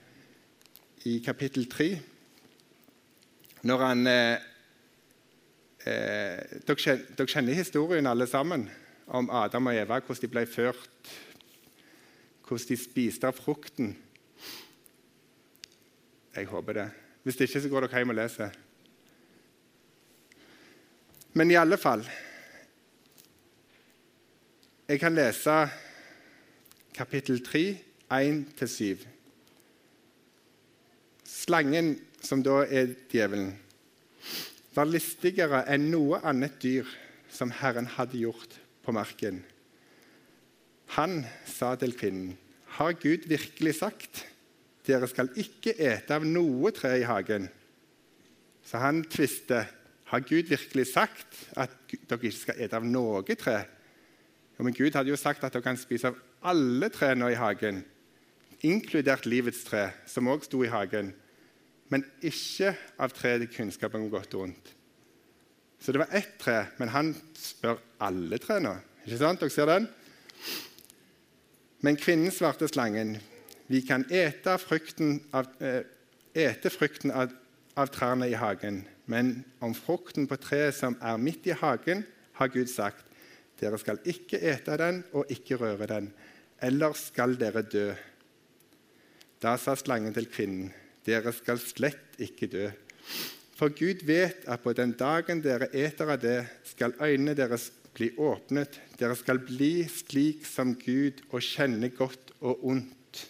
i 1.06 1.20
kapittel 1.26 1.66
3. 1.70 2.02
Når 3.62 3.84
han 3.86 4.08
eh, 4.08 4.38
eh, 5.86 6.62
dere, 6.68 7.28
kjenner, 7.28 7.54
historien, 7.54 8.08
alle 8.08 8.28
sammen 8.28 8.68
om 9.08 9.30
Adam 9.30 9.70
og 9.72 9.76
Eva, 9.76 10.00
hvordan 10.00 10.22
de 10.22 10.32
ble 10.32 10.46
ført, 10.50 11.12
hvordan 12.48 12.68
de 12.70 12.78
spiste 12.78 13.28
av 13.28 13.38
frukten. 13.38 13.96
Jeg 16.36 16.50
håper 16.50 16.78
det. 16.80 16.90
Hvis 17.24 17.38
det 17.38 17.50
ikke, 17.50 17.62
så 17.62 17.70
går 17.70 17.86
dere 17.86 18.02
hjem 18.02 18.14
og 18.14 18.18
leser. 18.18 18.60
Men 21.34 21.52
i 21.52 21.56
alle 21.56 21.78
fall 21.80 22.04
Jeg 24.92 25.00
kan 25.00 25.16
lese 25.16 25.54
kapittel 26.92 27.40
3, 27.46 27.62
1-7. 28.12 29.06
Slangen, 31.32 31.96
som 32.22 32.44
da 32.44 32.66
er 32.68 32.92
djevelen, 33.10 33.54
var 34.76 34.90
listigere 34.90 35.64
enn 35.72 35.88
noe 35.92 36.20
annet 36.28 36.60
dyr 36.62 36.90
som 37.32 37.54
Herren 37.62 37.88
hadde 37.96 38.20
gjort 38.20 38.58
på 38.84 38.94
marken. 38.96 39.42
Han 40.98 41.24
sa 41.48 41.76
til 41.76 41.96
kvinnen, 41.96 42.38
'Har 42.68 42.94
Gud 42.94 43.28
virkelig 43.28 43.76
sagt:" 43.76 44.28
'Dere 44.88 45.08
skal 45.08 45.30
ikke 45.36 45.76
ete 45.80 46.14
av 46.14 46.26
noe 46.26 46.72
tre 46.72 47.00
i 47.00 47.08
hagen.' 47.08 47.50
Så 48.66 48.78
han 48.78 49.04
tvister. 49.04 49.66
Har 50.06 50.20
Gud 50.20 50.50
virkelig 50.50 50.88
sagt 50.88 51.50
at 51.56 51.70
dere 52.10 52.20
ikke 52.20 52.32
skal 52.32 52.60
ete 52.60 52.76
av 52.76 52.86
noe 52.86 53.36
tre? 53.36 53.64
Ja, 54.58 54.64
men 54.64 54.74
Gud 54.74 54.92
hadde 54.92 55.10
jo 55.10 55.16
sagt 55.16 55.44
at 55.44 55.54
dere 55.54 55.64
kan 55.64 55.78
spise 55.78 56.08
av 56.08 56.18
alle 56.44 56.90
trærne 56.90 57.32
i 57.32 57.36
hagen, 57.40 57.86
inkludert 58.62 59.26
livets 59.26 59.64
tre, 59.64 59.92
som 60.06 60.28
også 60.28 60.46
sto 60.46 60.64
i 60.64 60.68
hagen, 60.68 61.14
men 61.92 62.06
ikke 62.24 62.72
av 63.02 63.12
treet 63.16 63.44
til 63.44 63.52
kunnskap 63.58 63.96
om 63.98 64.08
godt 64.12 64.36
og 64.38 64.48
ondt. 64.48 64.72
Så 65.82 65.92
det 65.92 66.04
var 66.04 66.14
ett 66.16 66.38
tre, 66.40 66.66
men 66.78 66.92
han 66.94 67.10
spør 67.36 67.80
alle 68.00 68.38
trærne. 68.40 68.78
Ikke 69.04 69.18
sant? 69.18 69.42
Dere 69.42 69.54
ser 69.54 69.70
den? 69.70 69.88
Men 71.82 71.98
kvinnen 71.98 72.32
svarte 72.32 72.70
slangen, 72.70 73.16
vi 73.72 73.82
kan 73.82 74.06
ete 74.14 74.58
frukten 74.62 75.24
av, 75.34 75.48
eh, 75.60 75.82
ete 76.36 76.70
frukten 76.70 77.12
av, 77.12 77.32
av 77.76 77.90
trærne 77.90 78.30
i 78.30 78.38
hagen, 78.38 78.84
men 79.10 79.44
om 79.60 79.74
frukten 79.74 80.28
på 80.28 80.38
treet 80.38 80.76
som 80.78 80.98
er 81.02 81.18
midt 81.18 81.48
i 81.50 81.58
hagen, 81.58 82.06
har 82.38 82.52
Gud 82.54 82.70
sagt, 82.70 83.06
dere 83.60 83.80
skal 83.82 84.00
ikke 84.06 84.38
ete 84.38 84.78
den 84.78 85.04
og 85.14 85.30
ikke 85.34 85.58
røre 85.58 85.88
den, 85.90 86.12
ellers 86.62 87.08
skal 87.10 87.36
dere 87.40 87.66
dø. 87.66 87.90
Da 89.42 89.58
sa 89.58 89.74
slangen 89.76 90.14
til 90.14 90.30
kvinnen, 90.30 90.70
dere 91.08 91.34
skal 91.36 91.60
slett 91.62 92.20
ikke 92.22 92.50
dø. 92.52 92.70
For 93.58 93.74
Gud 93.78 94.06
vet 94.08 94.46
at 94.50 94.64
på 94.64 94.74
den 94.74 94.96
dagen 94.98 95.42
dere 95.44 95.70
eter 95.74 96.10
av 96.16 96.22
det, 96.22 96.40
skal 96.66 96.96
øynene 97.02 97.36
deres 97.38 97.70
bli 97.94 98.12
åpnet. 98.18 98.80
Dere 98.98 99.18
skal 99.20 99.42
bli 99.44 99.84
slik 99.92 100.48
som 100.50 100.74
Gud 100.80 101.22
og 101.30 101.44
kjenne 101.46 101.92
godt 101.94 102.34
og 102.40 102.64
ondt. 102.72 103.22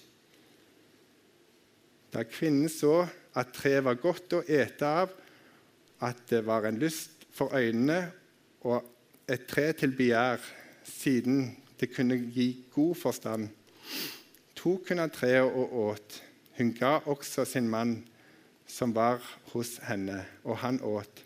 Da 2.12 2.24
kvinnen 2.28 2.70
så 2.72 3.06
at 3.36 3.54
treet 3.56 3.86
var 3.86 4.00
godt 4.00 4.36
å 4.36 4.44
ete 4.44 4.88
av, 4.88 5.12
at 6.04 6.24
det 6.32 6.42
var 6.48 6.66
en 6.68 6.80
lyst 6.82 7.28
for 7.32 7.54
øynene 7.56 8.04
og 8.68 8.84
et 9.32 9.46
tre 9.48 9.70
til 9.78 9.94
begjær, 9.96 10.42
siden 10.84 11.54
det 11.80 11.92
kunne 11.94 12.18
gi 12.34 12.50
god 12.74 12.98
forstand, 13.00 13.48
tok 14.58 14.92
hun 14.92 15.02
av 15.02 15.14
treet 15.16 15.48
og 15.48 15.78
åt. 15.86 16.18
Hun 16.58 16.74
ga 16.78 17.00
også 17.10 17.46
sin 17.48 17.70
mann 17.70 18.02
som 18.68 18.94
var 18.96 19.24
hos 19.52 19.78
henne, 19.88 20.24
og 20.44 20.60
han 20.64 20.80
åt. 20.84 21.24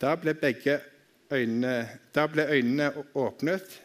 Da 0.00 0.14
ble, 0.18 0.34
øynene, 1.30 1.74
da 2.14 2.26
ble 2.30 2.46
øynene 2.46 2.90
åpnet 3.14 3.80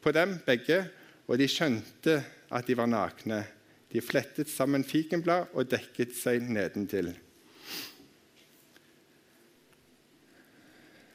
på 0.00 0.12
dem 0.12 0.38
begge, 0.46 0.84
og 1.28 1.38
de 1.38 1.48
skjønte 1.48 2.20
at 2.50 2.66
de 2.66 2.76
var 2.76 2.88
nakne. 2.90 3.44
De 3.90 4.02
flettet 4.02 4.50
sammen 4.50 4.84
fikenblad 4.86 5.50
og 5.54 5.68
dekket 5.70 6.14
seg 6.16 6.46
nedentil. 6.46 7.12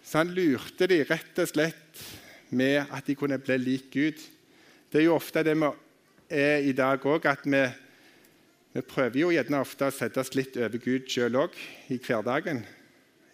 Så 0.05 0.21
han 0.21 0.33
lurte 0.35 0.87
de 0.87 1.01
rett 1.07 1.39
og 1.41 1.49
slett 1.49 2.03
med 2.55 2.85
at 2.93 3.07
de 3.07 3.15
kunne 3.17 3.39
bli 3.41 3.57
lik 3.59 3.89
Gud. 3.93 4.19
Det 4.91 5.01
er 5.01 5.07
jo 5.07 5.17
ofte 5.17 5.43
det 5.43 5.55
vi 5.57 5.71
er 6.29 6.67
i 6.67 6.75
dag 6.77 7.03
òg, 7.03 7.25
at 7.27 7.43
vi, 7.43 7.63
vi, 8.75 8.83
prøver 8.83 9.21
jo 9.21 9.31
gjerne 9.31 9.61
ofte 9.63 9.87
å 9.87 9.93
sette 9.95 10.19
oss 10.19 10.33
litt 10.35 10.57
over 10.59 10.81
Gud 10.83 11.07
sjøl 11.07 11.37
òg 11.39 11.55
i 11.93 11.95
hverdagen. 11.95 12.59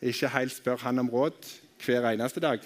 Ikke 0.01 0.29
helt 0.35 0.53
spør 0.53 0.83
han 0.85 1.01
om 1.01 1.09
råd 1.09 1.39
hver 1.81 2.11
eneste 2.11 2.43
dag. 2.43 2.61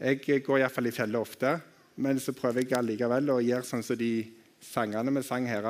Jeg 0.00 0.40
går 0.46 0.62
iallfall 0.62 0.88
i 0.88 0.94
fjellet 0.94 1.20
ofte, 1.20 1.58
men 2.00 2.20
så 2.22 2.32
prøver 2.32 2.64
jeg 2.64 2.78
allikevel 2.78 3.34
å 3.34 3.42
gjøre 3.44 3.68
sånn 3.68 3.84
som 3.84 3.98
de 4.00 4.12
sangene 4.64 5.12
vi 5.18 5.24
sang 5.26 5.48
her. 5.50 5.68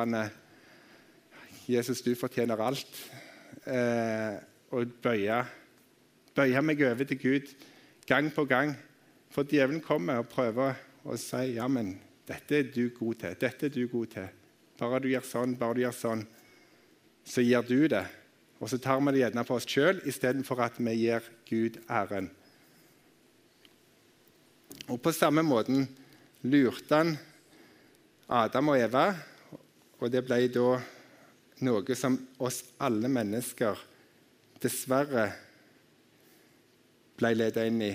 Jesus, 1.66 2.04
du 2.06 2.14
fortjener 2.14 2.62
alt. 2.62 3.02
Eh, 3.66 4.38
og 4.70 4.94
bøye, 5.02 5.42
bøye 6.36 6.62
meg 6.62 6.86
over 6.86 7.08
til 7.08 7.18
Gud 7.18 7.54
gang 8.06 8.30
på 8.30 8.46
gang. 8.46 8.76
For 9.34 9.42
djevelen 9.42 9.82
kommer 9.84 10.22
og 10.22 10.30
prøver 10.30 10.78
å 11.02 11.16
si 11.18 11.56
ja, 11.58 11.66
men 11.68 11.96
dette 12.28 12.62
er 12.62 12.70
du 12.72 12.86
god 12.94 13.24
til. 13.24 13.40
Dette 13.40 13.66
er 13.66 13.74
du 13.74 13.82
god 13.90 14.14
til. 14.14 14.28
Bare 14.78 15.00
du 15.02 15.08
gjør 15.10 15.26
sånn, 15.26 15.56
bare 15.58 15.74
du 15.74 15.82
gjør 15.82 15.96
sånn, 15.96 16.24
så 17.26 17.42
gir 17.42 17.64
du 17.66 17.88
det. 17.90 18.04
Og 18.58 18.70
så 18.70 18.78
tar 18.82 19.00
vi 19.02 19.14
det 19.14 19.22
gjerne 19.22 19.44
på 19.46 19.56
oss 19.58 19.66
sjøl 19.68 20.00
istedenfor 20.08 20.62
at 20.62 20.78
vi 20.82 20.94
gir 20.98 21.26
Gud 21.48 21.80
æren. 21.86 22.30
Og 24.88 25.00
På 25.02 25.12
samme 25.12 25.42
måten 25.42 25.86
lurte 26.42 26.94
han 26.94 27.16
Adam 28.28 28.72
og 28.72 28.80
Eva, 28.80 29.06
og 29.98 30.10
det 30.12 30.22
ble 30.24 30.40
da 30.52 30.78
noe 31.66 31.96
som 31.98 32.16
oss 32.38 32.62
alle 32.78 33.10
mennesker 33.10 33.78
dessverre 34.62 35.26
ble 37.18 37.32
ledet 37.34 37.66
inn 37.70 37.82
i. 37.82 37.94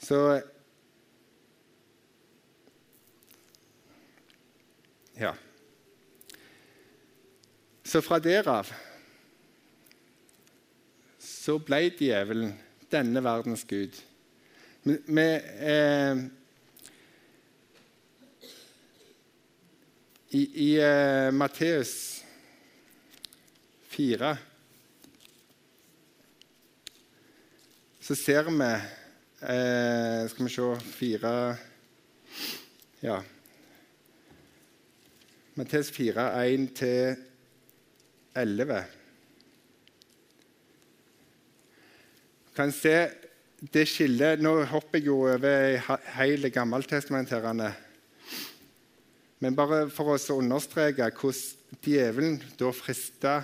Så 0.00 0.40
Ja. 5.18 5.34
Så 7.88 8.02
fra 8.04 8.18
derav 8.20 8.68
så 11.24 11.54
ble 11.64 11.86
djevelen 11.96 12.50
denne 12.92 13.22
verdens 13.24 13.62
gud. 13.64 13.94
Vi, 14.84 15.24
eh, 15.24 16.20
I, 20.36 20.42
i 20.66 20.68
eh, 20.84 21.30
Matteus 21.32 21.94
4 23.88 24.34
så 28.04 28.16
ser 28.16 28.52
vi 28.52 28.68
eh, 28.68 30.28
Skal 30.28 30.44
vi 30.44 30.52
se 30.52 30.68
Fire 30.92 31.34
Ja. 33.00 33.22
Matteus 35.56 35.90
4, 35.90 36.28
1-11. 38.38 38.86
kan 42.58 42.72
se 42.74 42.94
det 43.58 43.84
skillet 43.86 44.40
Nå 44.42 44.64
hopper 44.70 44.98
jeg 44.98 45.06
jo 45.10 45.20
over 45.30 45.78
hele 46.16 46.50
gammeltestamenterende. 46.50 47.70
Men 49.38 49.54
bare 49.54 49.84
for 49.94 50.16
oss 50.16 50.26
å 50.30 50.40
understreke 50.42 51.06
hvordan 51.20 51.78
djevelen 51.84 52.40
da 52.58 52.72
frista 52.74 53.36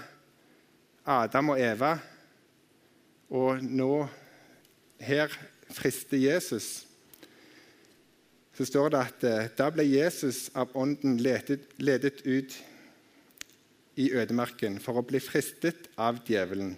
Adam 1.06 1.52
og 1.54 1.60
Eva, 1.62 1.92
og 3.34 3.62
nå 3.62 4.06
her 5.04 5.30
frister 5.74 6.18
Jesus 6.18 6.86
så 8.54 8.66
står 8.66 8.92
det 8.94 9.00
at 9.02 9.24
eh, 9.26 9.48
da 9.58 9.66
ble 9.74 9.82
Jesus 9.82 10.46
av 10.54 10.70
Ånden 10.78 11.16
ledet, 11.18 11.64
ledet 11.82 12.20
ut 12.22 12.54
i 14.00 14.10
ødemarken 14.12 14.80
for 14.82 14.98
å 14.98 15.06
bli 15.06 15.20
fristet 15.22 15.88
av 16.00 16.20
djevelen. 16.26 16.74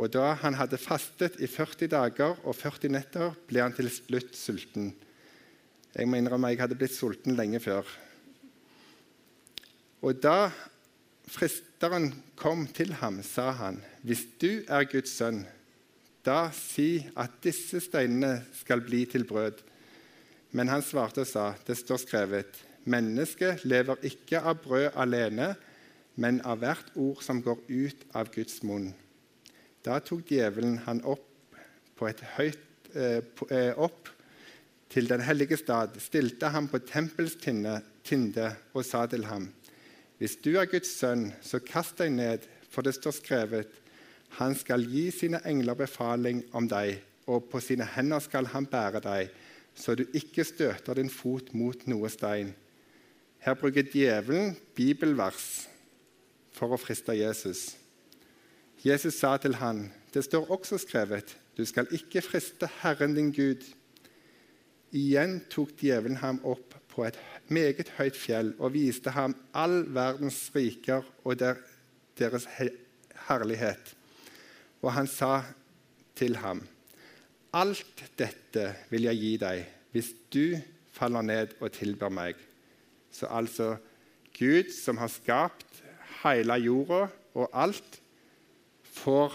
Og 0.00 0.12
da 0.14 0.32
han 0.40 0.56
hadde 0.56 0.80
fastet 0.80 1.36
i 1.42 1.48
40 1.50 1.90
dager 1.92 2.38
og 2.44 2.56
40 2.56 2.92
netter, 2.94 3.34
ble 3.48 3.64
han 3.64 3.74
til 3.76 3.90
slutt 3.92 4.36
sulten. 4.36 4.92
Jeg 5.92 6.08
må 6.08 6.20
innrømme 6.20 6.52
jeg 6.52 6.62
hadde 6.62 6.78
blitt 6.78 6.94
sulten 6.94 7.36
lenge 7.36 7.60
før. 7.60 7.88
Og 10.00 10.20
da 10.22 10.48
fristeren 11.30 12.12
kom 12.38 12.64
til 12.72 12.94
ham, 13.02 13.22
sa 13.22 13.50
han, 13.52 13.82
'Hvis 14.04 14.26
du 14.40 14.64
er 14.68 14.84
Guds 14.84 15.10
sønn, 15.10 15.46
da 16.24 16.50
si 16.50 17.06
at 17.16 17.42
disse 17.42 17.80
steinene 17.80 18.44
skal 18.52 18.80
bli 18.80 19.04
til 19.04 19.24
brød.' 19.24 19.62
Men 20.52 20.68
han 20.68 20.82
svarte 20.82 21.20
og 21.20 21.26
sa, 21.26 21.54
det 21.66 21.76
står 21.78 21.96
skrevet, 21.96 22.56
mennesket 22.84 23.64
lever 23.64 23.96
ikke 24.02 24.40
av 24.40 24.62
brød 24.62 24.90
alene, 24.96 25.56
men 26.20 26.40
av 26.44 26.60
hvert 26.60 26.92
ord 27.00 27.22
som 27.24 27.40
går 27.42 27.62
ut 27.68 28.04
av 28.16 28.30
Guds 28.34 28.60
munn. 28.66 28.92
Da 29.84 29.98
tok 30.04 30.28
djevelen 30.28 30.78
han 30.84 31.00
opp, 31.08 31.26
høyt, 32.00 32.60
eh, 32.94 33.20
eh, 33.50 33.72
opp 33.76 34.08
til 34.88 35.08
den 35.08 35.20
hellige 35.20 35.56
stad, 35.60 35.96
stilte 36.00 36.48
ham 36.52 36.68
på 36.68 36.80
tempels 36.84 37.36
tinde 37.40 38.46
og 38.74 38.84
sa 38.84 39.06
til 39.06 39.24
ham.: 39.24 39.50
Hvis 40.18 40.36
du 40.36 40.56
er 40.56 40.66
Guds 40.66 40.92
sønn, 40.96 41.32
så 41.40 41.60
kast 41.60 41.98
deg 41.98 42.12
ned, 42.12 42.48
for 42.70 42.82
det 42.82 42.94
står 42.94 43.12
skrevet:" 43.12 43.68
Han 44.38 44.54
skal 44.54 44.84
gi 44.86 45.10
sine 45.10 45.40
engler 45.44 45.74
befaling 45.74 46.44
om 46.52 46.68
deg, 46.68 47.02
og 47.26 47.50
på 47.50 47.60
sine 47.60 47.84
hender 47.84 48.20
skal 48.20 48.46
han 48.46 48.66
bære 48.66 49.00
deg 49.02 49.30
så 49.74 49.94
du 49.94 50.04
ikke 50.16 50.44
støter 50.44 50.98
din 50.98 51.10
fot 51.10 51.52
mot 51.56 51.86
noe 51.90 52.10
stein. 52.12 52.52
Her 53.40 53.56
bruker 53.56 53.86
djevelen 53.86 54.56
bibelvers 54.76 55.68
for 56.60 56.76
å 56.76 56.80
friste 56.80 57.16
Jesus. 57.16 57.72
Jesus 58.84 59.16
sa 59.20 59.34
til 59.40 59.56
han, 59.60 59.86
det 60.12 60.24
står 60.26 60.50
også 60.52 60.80
skrevet, 60.80 61.32
du 61.56 61.64
skal 61.68 61.88
ikke 61.92 62.22
friste 62.24 62.68
Herren 62.80 63.16
din 63.16 63.32
Gud. 63.36 63.64
Igjen 64.96 65.38
tok 65.52 65.74
djevelen 65.78 66.18
ham 66.22 66.40
opp 66.48 66.74
på 66.90 67.04
et 67.06 67.18
meget 67.52 67.92
høyt 67.98 68.16
fjell 68.18 68.52
og 68.58 68.74
viste 68.74 69.12
ham 69.14 69.36
all 69.56 69.84
verdens 69.94 70.38
riker 70.54 71.06
og 71.22 71.38
der, 71.42 71.60
deres 72.18 72.48
herlighet. 73.28 73.94
Og 74.80 74.92
han 74.96 75.10
sa 75.10 75.42
til 76.18 76.38
ham, 76.40 76.64
Alt 77.52 78.04
dette 78.18 78.68
vil 78.92 79.08
jeg 79.08 79.18
gi 79.18 79.30
deg 79.42 79.62
hvis 79.90 80.12
du 80.30 80.54
faller 80.94 81.24
ned 81.26 81.56
og 81.58 81.72
tilber 81.74 82.12
meg. 82.14 82.36
Så 83.10 83.26
altså 83.26 83.74
Gud, 84.36 84.70
som 84.70 85.00
har 85.02 85.10
skapt 85.10 85.82
hele 86.24 86.56
jorda 86.60 87.06
og 87.34 87.48
alt, 87.52 88.00
får 89.00 89.34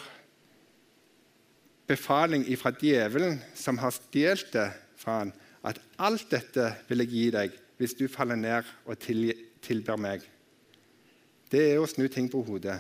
befaling 1.88 2.46
fra 2.60 2.74
djevelen, 2.76 3.40
som 3.56 3.80
har 3.82 3.94
stjålet 3.94 4.52
det 4.54 4.70
fra 5.00 5.20
han, 5.22 5.34
at 5.66 5.80
alt 5.98 6.28
dette 6.30 6.72
vil 6.90 7.04
jeg 7.04 7.14
gi 7.14 7.28
deg 7.34 7.62
hvis 7.80 7.96
du 7.98 8.06
faller 8.12 8.38
ned 8.40 8.68
og 8.86 9.00
tilber 9.02 9.98
meg. 10.00 10.22
Det 11.52 11.64
er 11.72 11.82
å 11.82 11.90
snu 11.90 12.08
ting 12.12 12.30
på 12.32 12.44
hodet. 12.46 12.78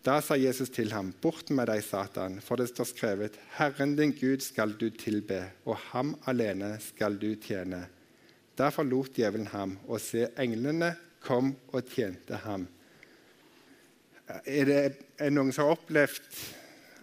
Da 0.00 0.16
sa 0.24 0.36
Jesus 0.40 0.70
til 0.72 0.92
ham, 0.92 1.12
'Bort 1.12 1.50
med 1.50 1.68
deg, 1.68 1.82
Satan, 1.84 2.40
for 2.40 2.56
det 2.56 2.68
står 2.68 2.88
skrevet:" 2.88 3.36
'Herren 3.56 3.96
din 3.96 4.12
Gud 4.12 4.40
skal 4.40 4.72
du 4.72 4.88
tilbe, 4.90 5.52
og 5.66 5.76
ham 5.92 6.16
alene 6.26 6.78
skal 6.80 7.18
du 7.20 7.34
tjene.' 7.36 7.86
Da 8.56 8.70
forlot 8.70 9.12
djevelen 9.16 9.46
ham, 9.46 9.78
og 9.88 10.00
se, 10.00 10.28
englene 10.38 10.96
kom 11.24 11.54
og 11.72 11.88
tjente 11.92 12.38
ham. 12.44 12.66
Er 14.46 14.68
det 14.68 14.80
er 15.18 15.32
noen 15.34 15.50
som 15.52 15.66
har 15.66 15.76
opplevd 15.76 16.42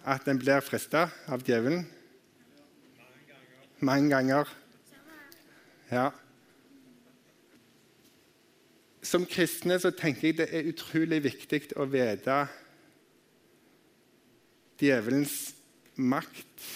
at 0.08 0.28
en 0.30 0.40
blir 0.40 0.64
frista 0.64 1.08
av 1.28 1.44
djevelen? 1.44 1.84
Mange 3.84 4.10
ganger. 4.10 4.48
Ja. 5.92 6.08
Som 9.04 9.26
kristne 9.28 9.78
så 9.80 9.92
tenker 9.94 10.28
jeg 10.28 10.38
det 10.40 10.48
er 10.52 10.70
utrolig 10.72 11.22
viktig 11.28 11.62
å 11.78 11.86
vite 11.88 12.40
djevelens 14.78 15.36
makt 15.98 16.66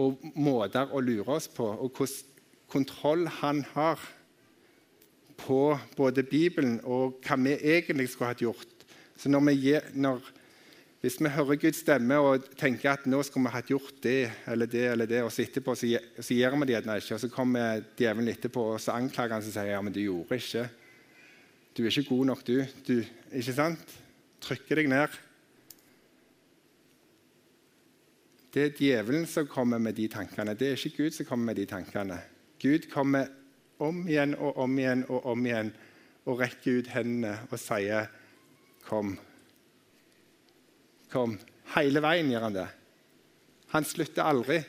og 0.00 0.22
måter 0.34 0.90
å 0.90 1.02
lure 1.04 1.36
oss 1.36 1.46
på, 1.52 1.66
og 1.66 1.92
hvilken 1.94 2.32
kontroll 2.74 3.28
han 3.40 3.60
har 3.74 4.00
på 5.36 5.78
både 5.96 6.24
Bibelen 6.26 6.78
og 6.84 7.20
hva 7.24 7.36
vi 7.40 7.56
egentlig 7.58 8.08
skulle 8.12 8.32
hatt 8.32 8.42
gjort. 8.44 8.86
Så 9.18 9.30
når 9.30 9.44
vi, 9.48 9.74
når, 9.94 10.22
hvis 11.02 11.18
vi 11.20 11.32
hører 11.34 11.60
Guds 11.60 11.82
stemme 11.84 12.18
og 12.22 12.46
tenker 12.58 12.94
at 12.94 13.06
nå 13.10 13.22
skulle 13.26 13.48
vi 13.48 13.54
hatt 13.54 13.70
gjort 13.70 14.00
det 14.02 14.30
eller 14.50 14.70
det, 14.70 14.86
eller 14.92 15.10
det, 15.10 15.22
og 15.24 15.32
så 15.32 15.44
etterpå 15.44 15.74
så, 15.78 15.90
så 16.18 16.36
gjør 16.36 16.58
vi 16.60 16.70
det 16.70 16.78
gjerne 16.78 16.96
ikke, 17.02 17.18
og 17.18 17.22
så 17.22 17.30
kommer 17.32 17.84
djevelen 17.98 18.32
etterpå 18.32 18.64
og 18.72 18.80
så 18.82 18.96
anklager 18.96 19.36
han 19.36 19.44
og 19.44 19.52
sier 19.52 19.74
ja, 19.74 19.82
men 19.84 19.94
du 19.94 20.02
gjorde 20.02 20.40
ikke. 20.40 20.66
Du 21.74 21.82
er 21.82 21.90
ikke 21.90 22.08
god 22.08 22.26
nok, 22.30 22.46
du. 22.46 22.56
du 22.86 22.96
ikke 23.34 23.54
sant? 23.54 23.94
Trykker 24.44 24.78
deg 24.78 24.90
ned. 24.92 25.14
Det 28.54 28.68
er 28.68 28.76
djevelen 28.78 29.24
som 29.26 29.48
kommer 29.50 29.80
med 29.82 29.96
de 29.98 30.06
tankene. 30.06 30.54
Det 30.54 30.68
er 30.68 30.78
ikke 30.78 31.02
Gud 31.02 31.16
som 31.16 31.26
kommer 31.26 31.50
med 31.50 31.58
de 31.58 31.64
tankene. 31.66 32.20
Gud 32.62 32.86
kommer 32.92 33.26
om 33.78 34.04
igjen 34.08 34.34
og 34.38 34.58
om 34.64 34.78
igjen 34.78 35.04
og 35.08 35.26
om 35.32 35.46
igjen 35.46 35.72
og 36.24 36.40
rekker 36.40 36.80
ut 36.80 36.92
hendene 36.94 37.38
og 37.50 37.58
sier, 37.58 38.06
'Kom'. 38.84 39.18
Kom. 41.10 41.38
Hele 41.74 42.02
veien 42.02 42.30
gjør 42.30 42.40
han 42.40 42.54
det. 42.54 42.68
Han 43.72 43.84
slutter 43.84 44.22
aldri. 44.22 44.62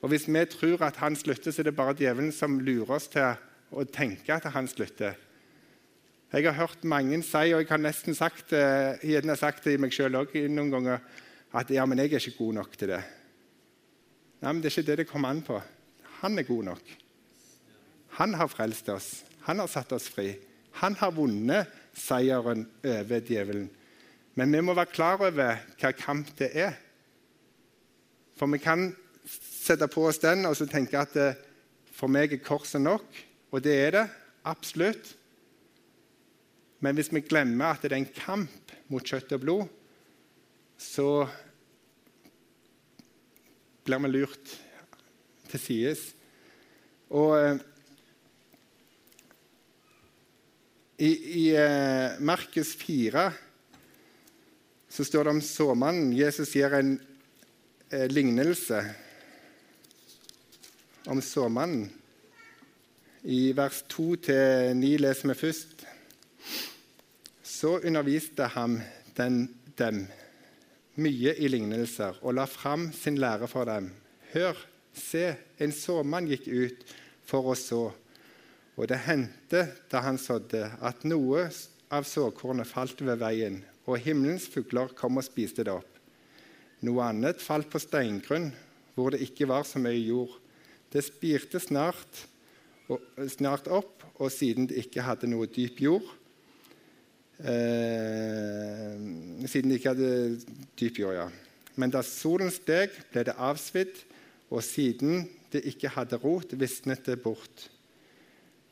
Og 0.00 0.08
Hvis 0.08 0.28
vi 0.28 0.44
tror 0.44 0.82
at 0.82 0.96
han 0.96 1.16
slutter, 1.16 1.50
så 1.50 1.60
er 1.60 1.64
det 1.64 1.76
bare 1.76 1.94
djevelen 1.94 2.32
som 2.32 2.60
lurer 2.60 2.90
oss 2.90 3.08
til 3.08 3.34
å 3.72 3.84
tenke 3.84 4.34
at 4.34 4.44
han 4.52 4.68
slutter. 4.68 5.14
Jeg 6.32 6.44
har 6.46 6.52
hørt 6.52 6.84
mange 6.84 7.22
si, 7.22 7.50
og 7.52 7.60
jeg 7.60 7.68
har 7.68 7.82
nesten 7.82 8.14
sagt, 8.14 8.52
jeg 8.52 9.22
har 9.24 9.34
sagt 9.36 9.64
det 9.64 9.74
i 9.74 9.76
meg 9.82 9.92
sjøl 9.92 10.14
òg 10.14 10.36
noen 10.48 10.70
ganger, 10.70 11.00
at 11.52 11.70
ja, 11.70 11.84
men 11.86 11.98
jeg 11.98 12.12
er 12.12 12.22
ikke 12.22 12.38
god 12.38 12.54
nok 12.54 12.76
til 12.78 12.88
det. 12.88 13.02
Nei, 14.40 14.52
men 14.52 14.62
Det 14.62 14.70
er 14.70 14.78
ikke 14.78 14.90
det 14.90 14.98
det 14.98 15.08
kommer 15.08 15.28
an 15.28 15.42
på. 15.42 15.60
Han 16.22 16.38
er 16.38 16.42
god 16.42 16.64
nok. 16.64 16.92
Han 18.18 18.34
har 18.34 18.48
frelst 18.50 18.88
oss. 18.88 19.10
Han 19.46 19.62
har 19.62 19.70
satt 19.70 19.92
oss 19.92 20.08
fri. 20.10 20.34
Han 20.82 20.96
har 21.00 21.12
vunnet 21.14 21.70
seieren 21.96 22.66
over 22.86 23.22
djevelen. 23.26 23.68
Men 24.34 24.52
vi 24.54 24.62
må 24.62 24.74
være 24.76 24.94
klar 24.94 25.20
over 25.20 25.60
hva 25.80 25.92
kamp 25.96 26.30
det 26.38 26.50
er. 26.54 26.76
For 28.38 28.50
vi 28.50 28.60
kan 28.62 28.90
sette 29.26 29.88
på 29.90 30.06
oss 30.08 30.20
den 30.22 30.46
og 30.48 30.56
så 30.56 30.68
tenke 30.70 31.00
at 31.00 31.16
eh, 31.20 31.38
for 31.92 32.08
meg 32.08 32.32
er 32.32 32.44
korset 32.44 32.80
nok. 32.80 33.08
Og 33.50 33.62
det 33.64 33.74
er 33.76 33.96
det 33.96 34.06
absolutt. 34.48 35.16
Men 36.80 36.96
hvis 36.96 37.10
vi 37.12 37.20
glemmer 37.20 37.74
at 37.74 37.84
det 37.84 37.92
er 37.92 38.00
en 38.00 38.14
kamp 38.16 38.72
mot 38.88 39.04
kjøtt 39.04 39.34
og 39.36 39.42
blod, 39.42 39.66
så 40.80 41.26
blir 43.84 44.00
vi 44.00 44.12
lurt 44.14 44.54
til 45.50 45.60
sides. 45.60 46.06
Og 47.10 47.34
eh, 47.36 47.60
i, 51.00 51.10
i 51.40 51.44
eh, 51.56 52.18
Markus 52.20 52.74
4 52.76 53.32
så 54.88 55.04
står 55.04 55.24
det 55.24 55.30
om 55.30 55.40
såmannen. 55.40 56.10
Jesus 56.12 56.52
gir 56.52 56.74
en 56.76 56.90
eh, 57.88 58.04
lignelse 58.10 58.82
om 61.08 61.22
såmannen. 61.24 61.88
I 63.22 63.52
vers 63.56 63.80
2-9 63.88 64.90
leser 65.00 65.32
vi 65.32 65.38
først. 65.40 65.86
Så 67.42 67.78
underviste 67.78 68.50
han 68.52 68.76
den, 69.16 69.46
dem 69.80 70.02
mye 71.00 71.32
i 71.32 71.48
lignelser 71.48 72.20
og 72.20 72.36
la 72.36 72.44
fram 72.44 72.90
sin 72.92 73.16
lære 73.20 73.48
for 73.48 73.68
dem. 73.72 73.88
Hør, 74.34 74.58
se, 74.92 75.30
en 75.60 75.72
såmann 75.72 76.28
gikk 76.28 76.48
ut 76.48 76.86
for 77.24 77.52
å 77.52 77.56
så. 77.56 77.86
Og 78.80 78.88
det 78.88 79.02
hendte 79.04 79.66
da 79.92 80.00
han 80.06 80.16
sådde, 80.16 80.62
at 80.80 81.02
noe 81.04 81.44
av 81.92 82.06
såkornet 82.08 82.68
falt 82.68 83.02
ved 83.04 83.18
veien, 83.20 83.58
og 83.84 84.00
himmelens 84.00 84.46
fugler 84.48 84.94
kom 84.96 85.20
og 85.20 85.26
spiste 85.26 85.66
det 85.66 85.74
opp. 85.74 85.98
Noe 86.88 87.10
annet 87.10 87.42
falt 87.44 87.68
på 87.68 87.80
steingrunn, 87.82 88.48
hvor 88.96 89.12
det 89.12 89.20
ikke 89.26 89.50
var 89.50 89.66
så 89.68 89.82
mye 89.82 89.98
jord. 90.00 90.32
Det 90.88 91.02
spirte 91.04 91.60
snart, 91.60 92.22
og, 92.88 93.04
snart 93.28 93.68
opp, 93.68 94.06
og 94.16 94.32
siden 94.32 94.70
det 94.70 94.80
ikke 94.86 95.04
hadde 95.04 95.28
noe 95.30 95.46
dyp 95.46 95.78
jord 95.80 96.08
eh, 97.38 98.96
Siden 99.46 99.70
det 99.70 99.78
ikke 99.78 99.92
hadde 99.92 100.08
dyp 100.80 100.98
jord, 100.98 101.14
ja. 101.14 101.28
Men 101.78 101.92
da 101.92 102.02
solen 102.04 102.50
steg, 102.52 102.96
ble 103.12 103.22
det 103.28 103.36
avsvidd, 103.36 104.00
og 104.50 104.64
siden 104.66 105.28
det 105.52 105.62
ikke 105.68 105.92
hadde 105.94 106.18
rot, 106.24 106.56
visnet 106.58 107.04
det 107.06 107.20
bort. 107.22 107.68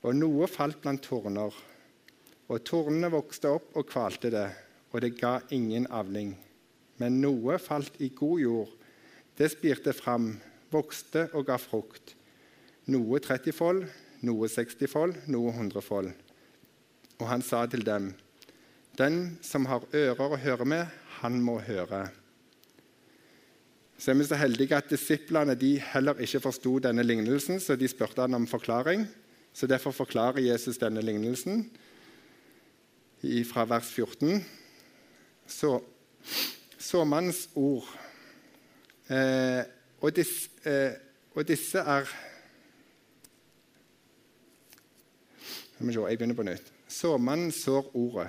Og 0.07 0.15
noe 0.15 0.47
falt 0.47 0.79
blant 0.83 1.03
torner, 1.03 1.55
og 2.49 2.65
tornene 2.65 3.11
vokste 3.13 3.51
opp 3.51 3.75
og 3.77 3.89
kvalte 3.91 4.31
det 4.33 4.49
og 4.93 5.03
det 5.05 5.17
ga 5.19 5.39
ingen 5.55 5.87
avling. 5.93 6.35
Men 6.99 7.21
noe 7.23 7.59
falt 7.63 7.99
i 8.03 8.11
god 8.15 8.41
jord. 8.43 8.71
Det 9.39 9.51
spirte 9.53 9.95
fram, 9.95 10.33
vokste 10.73 11.29
og 11.37 11.47
ga 11.49 11.59
frukt. 11.61 12.15
Noe 12.91 13.21
30-fold, 13.23 13.85
noe 14.27 14.49
60-fold, 14.51 15.19
noe 15.31 15.53
100-fold. 15.53 16.11
Og 17.19 17.27
han 17.29 17.45
sa 17.45 17.67
til 17.67 17.85
dem, 17.87 18.15
Den 18.99 19.39
som 19.47 19.67
har 19.71 19.85
ører 19.95 20.33
å 20.35 20.41
høre 20.43 20.65
med, 20.67 20.87
han 21.21 21.39
må 21.43 21.61
høre. 21.63 22.09
Så 23.99 24.11
er 24.11 24.19
vi 24.19 24.27
så 24.27 24.39
heldige 24.39 24.75
at 24.75 24.91
Disiplene 24.91 25.55
heller 25.93 26.19
ikke 26.19 26.41
forsto 26.41 26.79
denne 26.83 27.03
lignelsen, 27.03 27.61
så 27.61 27.77
de 27.77 27.87
spurte 27.87 28.23
han 28.23 28.35
om 28.35 28.47
forklaring. 28.47 29.07
Så 29.53 29.67
Derfor 29.67 29.91
forklarer 29.91 30.41
Jesus 30.41 30.79
denne 30.79 31.03
lignelsen 31.03 31.71
fra 33.45 33.65
vers 33.67 33.89
14 33.91 34.45
så, 35.47 35.81
såmannens 36.79 37.49
ord. 37.55 37.89
Eh, 39.09 39.65
og, 40.01 40.13
dis, 40.17 40.51
eh, 40.65 40.93
og, 41.35 41.49
disse 41.49 41.79
er 41.79 42.11
Jeg 45.79 46.19
begynner 46.19 46.35
på 46.35 46.43
nytt. 46.43 46.73
Såmannen 46.91 47.53
sår 47.55 47.91
ordet. 47.95 48.29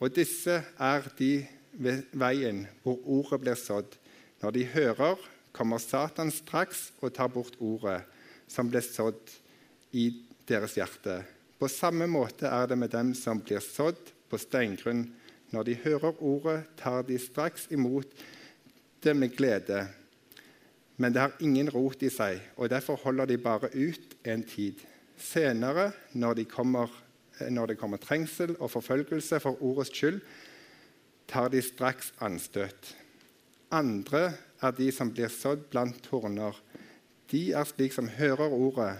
Og 0.00 0.10
disse 0.14 0.56
er 0.78 1.06
de 1.18 1.46
ved 1.72 2.02
veien 2.12 2.64
hvor 2.82 2.98
ordet 3.06 3.40
blir 3.40 3.54
sådd. 3.54 3.94
Når 4.42 4.50
de 4.50 4.64
hører, 4.66 5.20
kommer 5.52 5.78
Satan 5.78 6.30
straks 6.30 6.90
og 7.00 7.14
tar 7.14 7.30
bort 7.30 7.56
ordet 7.60 8.00
som 8.50 8.70
ble 8.70 8.82
sådd 8.82 9.32
i 9.92 10.10
deres 10.50 10.76
hjerte. 10.78 11.20
På 11.60 11.68
samme 11.68 12.08
måte 12.10 12.48
er 12.48 12.70
det 12.70 12.78
med 12.80 12.92
dem 12.94 13.14
som 13.14 13.40
blir 13.44 13.62
sådd 13.62 14.12
på 14.30 14.38
steingrunn. 14.40 15.06
Når 15.50 15.66
de 15.66 15.78
hører 15.84 16.22
ordet, 16.22 16.60
tar 16.78 17.02
de 17.06 17.18
straks 17.18 17.66
imot 17.74 18.10
det 19.02 19.14
med 19.16 19.34
glede. 19.36 19.86
Men 21.00 21.12
det 21.12 21.22
har 21.22 21.36
ingen 21.40 21.70
rot 21.72 22.02
i 22.04 22.10
seg, 22.12 22.40
og 22.56 22.70
derfor 22.70 23.00
holder 23.02 23.30
de 23.30 23.38
bare 23.40 23.70
ut 23.74 24.16
en 24.28 24.44
tid. 24.44 24.82
Senere, 25.16 25.90
når, 26.12 26.40
de 26.40 26.44
kommer, 26.48 26.92
når 27.48 27.72
det 27.72 27.78
kommer 27.80 28.00
trengsel 28.00 28.54
og 28.58 28.70
forfølgelse 28.72 29.40
for 29.40 29.60
ordets 29.64 29.92
skyld, 29.96 30.20
tar 31.30 31.48
de 31.52 31.62
straks 31.62 32.12
anstøt. 32.20 32.94
Andre 33.70 34.32
er 34.60 34.74
de 34.76 34.90
som 34.92 35.12
blir 35.12 35.30
sådd 35.32 35.68
blant 35.70 36.00
torner. 36.04 36.56
De 37.30 37.50
er 37.54 37.68
slik 37.68 37.94
som 37.94 38.10
hører 38.10 38.52
ordet, 38.52 38.96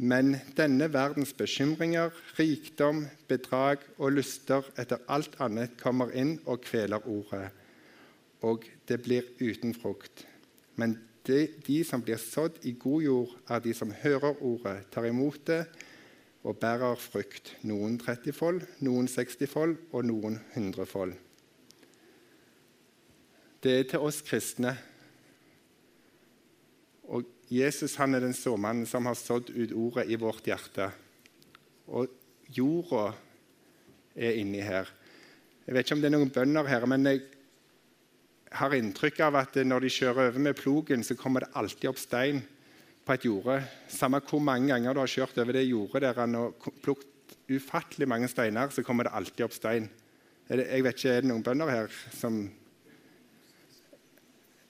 men 0.00 0.32
denne 0.56 0.86
verdens 0.92 1.34
bekymringer, 1.36 2.14
rikdom, 2.38 3.02
bedrag 3.28 3.82
og 3.98 4.14
lyster 4.16 4.64
etter 4.80 5.02
alt 5.12 5.36
annet 5.44 5.74
kommer 5.80 6.14
inn 6.16 6.38
og 6.48 6.62
kveler 6.64 7.04
ordet, 7.04 7.50
og 8.40 8.64
det 8.88 9.02
blir 9.04 9.28
uten 9.42 9.74
frukt. 9.76 10.24
Men 10.80 10.96
de, 11.28 11.50
de 11.66 11.82
som 11.84 12.00
blir 12.00 12.16
sådd 12.16 12.62
i 12.64 12.72
god 12.80 13.02
jord, 13.04 13.34
er 13.52 13.60
de 13.60 13.74
som 13.76 13.92
hører 13.92 14.40
ordet, 14.40 14.78
tar 14.88 15.04
imot 15.10 15.42
det 15.50 15.64
og 16.48 16.56
bærer 16.56 16.96
frukt. 16.96 17.52
Noen 17.68 18.00
30-fold, 18.00 18.64
noen 18.80 19.08
60-fold 19.10 19.76
og 19.92 20.06
noen 20.08 20.40
100-fold. 20.54 21.12
Det 23.60 23.74
er 23.76 23.90
til 23.90 24.08
oss 24.08 24.22
kristne. 24.24 24.78
Jesus 27.50 27.96
han 27.98 28.14
er 28.14 28.22
den 28.22 28.36
såmannen 28.36 28.86
som 28.86 29.08
har 29.10 29.18
sådd 29.18 29.50
ut 29.50 29.72
ordet 29.74 30.06
i 30.06 30.18
vårt 30.20 30.46
hjerte. 30.46 30.86
Og 31.90 32.06
jorda 32.54 33.08
er 34.14 34.38
inni 34.38 34.62
her. 34.62 34.86
Jeg 35.66 35.74
vet 35.74 35.86
ikke 35.86 35.96
om 35.98 36.02
det 36.02 36.10
er 36.10 36.14
noen 36.14 36.32
bønder 36.34 36.70
her, 36.70 36.86
men 36.90 37.08
jeg 37.10 37.24
har 38.58 38.74
inntrykk 38.74 39.20
av 39.26 39.38
at 39.42 39.58
når 39.66 39.86
de 39.86 39.92
kjører 39.94 40.30
over 40.30 40.46
med 40.46 40.58
plogen, 40.58 41.02
så 41.06 41.18
kommer 41.18 41.44
det 41.44 41.52
alltid 41.58 41.90
opp 41.90 41.98
stein 42.02 42.40
på 43.06 43.14
et 43.16 43.26
jorde. 43.26 43.58
Samme 43.90 44.22
hvor 44.26 44.42
mange 44.42 44.70
ganger 44.70 44.94
du 44.94 45.02
har 45.02 45.10
kjørt 45.10 45.38
over 45.42 45.58
det 45.58 45.66
jordet 45.66 46.02
der 46.06 46.38
og 46.38 46.70
plukket 46.84 47.08
ufattelig 47.50 48.06
mange 48.06 48.28
steiner, 48.30 48.70
så 48.70 48.82
kommer 48.86 49.06
det 49.06 49.14
alltid 49.14 49.44
opp 49.46 49.54
stein. 49.54 49.90
Jeg 50.50 50.82
vet 50.82 50.98
ikke, 50.98 51.10
Er 51.10 51.20
det 51.22 51.30
noen 51.30 51.42
bønder 51.46 51.70
her 51.70 51.92
som 52.14 52.40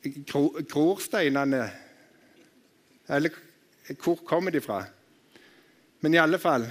Gror 0.01 1.01
steinene 1.05 1.67
eller 3.11 3.35
hvor 3.99 4.21
kommer 4.27 4.55
de 4.55 4.63
fra? 4.63 4.85
Men 6.01 6.15
i 6.15 6.21
alle 6.23 6.39
fall 6.39 6.69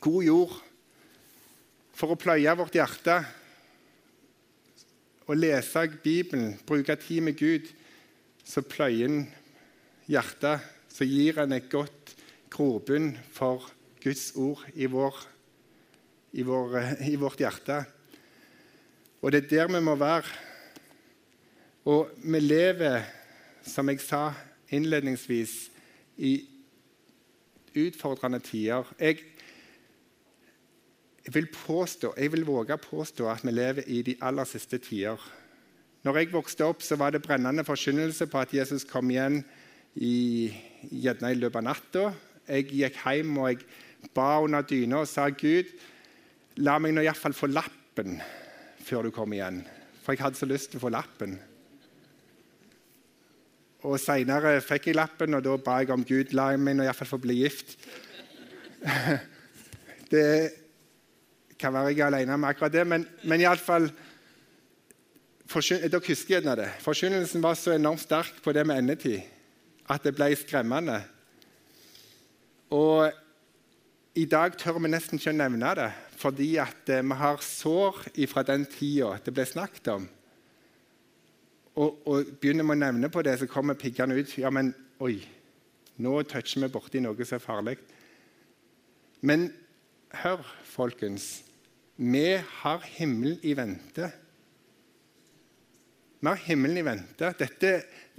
God 0.00 0.24
jord 0.24 0.56
for 1.92 2.14
å 2.14 2.18
pløye 2.18 2.54
vårt 2.56 2.78
hjerte 2.78 3.18
og 5.30 5.36
lese 5.38 5.84
Bibelen, 6.02 6.56
bruke 6.66 6.96
tid 6.98 7.22
med 7.22 7.36
Gud, 7.38 7.68
så 8.42 8.64
pløyer 8.66 9.06
en 9.06 9.20
hjertet. 10.10 10.64
Så 10.90 11.06
gir 11.06 11.38
en 11.38 11.54
et 11.54 11.68
godt 11.70 12.16
grobunn 12.50 13.12
for 13.30 13.68
Guds 14.02 14.32
ord 14.34 14.64
i, 14.74 14.88
vår, 14.90 15.20
i, 16.34 16.42
vår, 16.42 16.74
i 17.06 17.14
vårt 17.20 17.38
hjerte. 17.40 17.78
Og 19.22 19.30
det 19.30 19.44
er 19.44 19.50
der 19.52 19.70
vi 19.76 19.84
må 19.86 19.94
være. 20.00 20.26
Og 21.86 22.10
vi 22.24 22.40
lever, 22.42 23.06
som 23.62 23.88
jeg 23.92 24.02
sa 24.02 24.32
innledningsvis, 24.70 25.70
i 26.20 26.34
utfordrende 27.74 28.40
tider. 28.44 28.84
Jeg, 29.00 29.18
vil 31.32 31.46
påstå, 31.54 32.14
jeg 32.18 32.32
vil 32.32 32.46
våge 32.46 32.76
påstå 32.76 33.28
at 33.30 33.44
vi 33.46 33.54
lever 33.54 33.86
i 33.86 34.02
de 34.02 34.16
aller 34.20 34.44
siste 34.44 34.78
tider. 34.78 35.20
Når 36.02 36.16
jeg 36.16 36.32
vokste 36.32 36.64
opp, 36.64 36.82
så 36.82 36.96
var 36.96 37.12
det 37.12 37.22
brennende 37.22 37.64
forkynnelse 37.64 38.26
på 38.26 38.40
at 38.40 38.54
Jesus 38.54 38.84
kom 38.88 39.10
igjen 39.12 39.42
i, 39.94 40.50
gjerne 40.90 41.32
i 41.32 41.38
løpet 41.38 41.60
av 41.60 41.66
natta. 41.66 42.06
Jeg 42.48 42.70
gikk 42.72 43.02
hjem 43.04 43.36
og 43.38 43.50
jeg 43.50 44.12
ba 44.16 44.30
under 44.40 44.64
dyna 44.64 45.02
og 45.04 45.10
sa 45.10 45.28
Gud, 45.28 45.68
la 46.64 46.78
meg 46.80 46.96
nå 46.96 47.04
iallfall 47.04 47.36
få 47.36 47.50
lappen 47.52 48.18
før 48.84 49.06
du 49.06 49.14
kom 49.14 49.32
igjen. 49.36 49.62
For 50.00 50.16
jeg 50.16 50.24
hadde 50.24 50.40
så 50.40 50.48
lyst 50.48 50.72
til 50.72 50.80
å 50.80 50.86
få 50.86 50.92
lappen. 50.94 51.36
Og 53.88 53.96
Seinere 54.00 54.58
fikk 54.60 54.90
jeg 54.90 54.98
lappen, 54.98 55.34
og 55.34 55.44
da 55.44 55.56
ba 55.56 55.78
jeg 55.80 55.92
om 55.94 56.04
Gud 56.04 56.34
la 56.36 56.50
meg 56.60 56.76
nå 56.76 56.84
iallfall 56.84 57.14
få 57.14 57.20
bli 57.22 57.40
gift. 57.40 57.76
Det 60.10 60.26
kan 61.60 61.72
være 61.72 61.92
jeg 61.92 62.00
er 62.00 62.08
alene 62.08 62.36
med 62.40 62.48
akkurat 62.48 62.72
det, 62.72 62.86
men, 62.88 63.04
men 63.22 63.44
iallfall 63.44 63.90
Dere 65.50 65.98
husker 65.98 66.36
gjerne 66.36 66.54
det. 66.60 66.68
Forkynnelsen 66.82 67.42
var 67.42 67.56
så 67.58 67.74
enormt 67.74 68.04
sterk 68.04 68.36
på 68.42 68.52
det 68.54 68.62
med 68.66 68.78
endetid 68.78 69.24
at 69.90 70.04
det 70.06 70.12
ble 70.14 70.28
skremmende. 70.38 71.00
Og 72.70 73.10
i 74.14 74.24
dag 74.30 74.54
tør 74.58 74.78
vi 74.78 74.92
nesten 74.92 75.18
ikke 75.18 75.32
å 75.32 75.38
nevne 75.40 75.72
det, 75.78 75.88
fordi 76.20 76.52
eh, 76.62 77.02
vi 77.02 77.18
har 77.18 77.42
sår 77.42 77.98
fra 78.30 78.44
den 78.46 78.66
tida 78.70 79.16
det 79.24 79.34
ble 79.34 79.46
snakket 79.46 79.90
om. 79.96 80.06
Og, 81.78 82.00
og 82.06 82.32
begynner 82.40 82.66
vi 82.66 82.74
å 82.74 82.80
nevne 82.80 83.10
på 83.12 83.22
det, 83.22 83.36
så 83.38 83.48
kommer 83.50 83.78
piggene 83.78 84.16
ut. 84.18 84.32
Ja, 84.38 84.50
men 84.50 84.72
oi, 85.02 85.20
nå 86.02 86.16
toucher 86.28 86.64
vi 86.64 86.72
borti 86.72 87.02
noe 87.02 87.26
som 87.26 87.38
er 87.38 87.44
farlig. 87.44 87.76
Men 89.20 89.50
hør, 90.22 90.42
folkens. 90.64 91.44
Vi 92.00 92.40
har 92.62 92.84
himmelen 92.96 93.38
i 93.44 93.54
vente. 93.56 94.10
Vi 96.20 96.28
har 96.28 96.42
himmelen 96.46 96.80
i 96.80 96.84
vente. 96.84 97.32
Dette, 97.38 97.72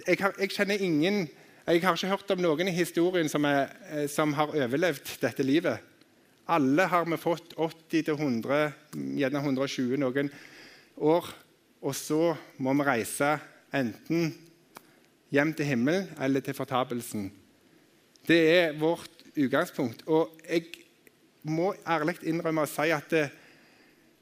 jeg, 0.05 0.19
har, 0.21 0.35
jeg, 0.39 0.53
kjenner 0.53 0.81
ingen 0.81 1.27
Jeg 1.61 1.83
har 1.83 1.95
ikke 1.95 2.09
hørt 2.09 2.31
om 2.33 2.41
noen 2.41 2.69
i 2.71 2.73
historien 2.73 3.29
som, 3.29 3.45
er, 3.45 3.69
eh, 3.93 4.07
som 4.09 4.33
har 4.33 4.53
overlevd 4.57 5.11
dette 5.21 5.45
livet. 5.45 5.83
Alle 6.49 6.87
har 6.89 7.05
vi 7.05 7.19
fått 7.21 7.53
80-100, 7.53 8.71
gjerne 9.21 9.43
120 9.45 9.99
noen 10.01 10.31
år. 10.97 11.29
Og 11.81 11.95
så 11.97 12.35
må 12.61 12.73
vi 12.77 12.85
reise 12.85 13.33
enten 13.73 14.33
hjem 15.33 15.53
til 15.57 15.65
himmelen 15.65 16.09
eller 16.21 16.43
til 16.45 16.53
fortapelsen. 16.53 17.31
Det 18.27 18.39
er 18.53 18.77
vårt 18.79 19.23
utgangspunkt. 19.33 20.03
Og 20.05 20.37
jeg 20.45 20.67
må 21.43 21.73
ærlig 21.87 22.19
innrømme 22.29 22.67
og 22.67 22.69
si 22.69 22.91
at 22.93 23.09
det, 23.09 23.29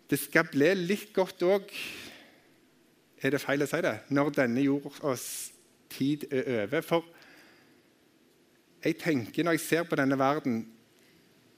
det 0.09 0.19
skal 0.21 0.47
bli 0.49 0.71
litt 0.77 1.11
godt 1.13 1.43
òg 1.45 1.73
Er 3.19 3.33
det 3.35 3.41
feil 3.43 3.59
å 3.59 3.67
si 3.67 3.81
det? 3.83 3.97
Når 4.15 4.29
denne 4.31 4.61
jordas 4.63 5.23
tid 5.91 6.23
er 6.31 6.45
over. 6.63 6.85
For 6.87 7.03
jeg 8.79 8.95
tenker 9.01 9.43
når 9.43 9.57
jeg 9.57 9.65
ser 9.65 9.83
på 9.83 9.97
denne 9.99 10.15
verden, 10.15 10.61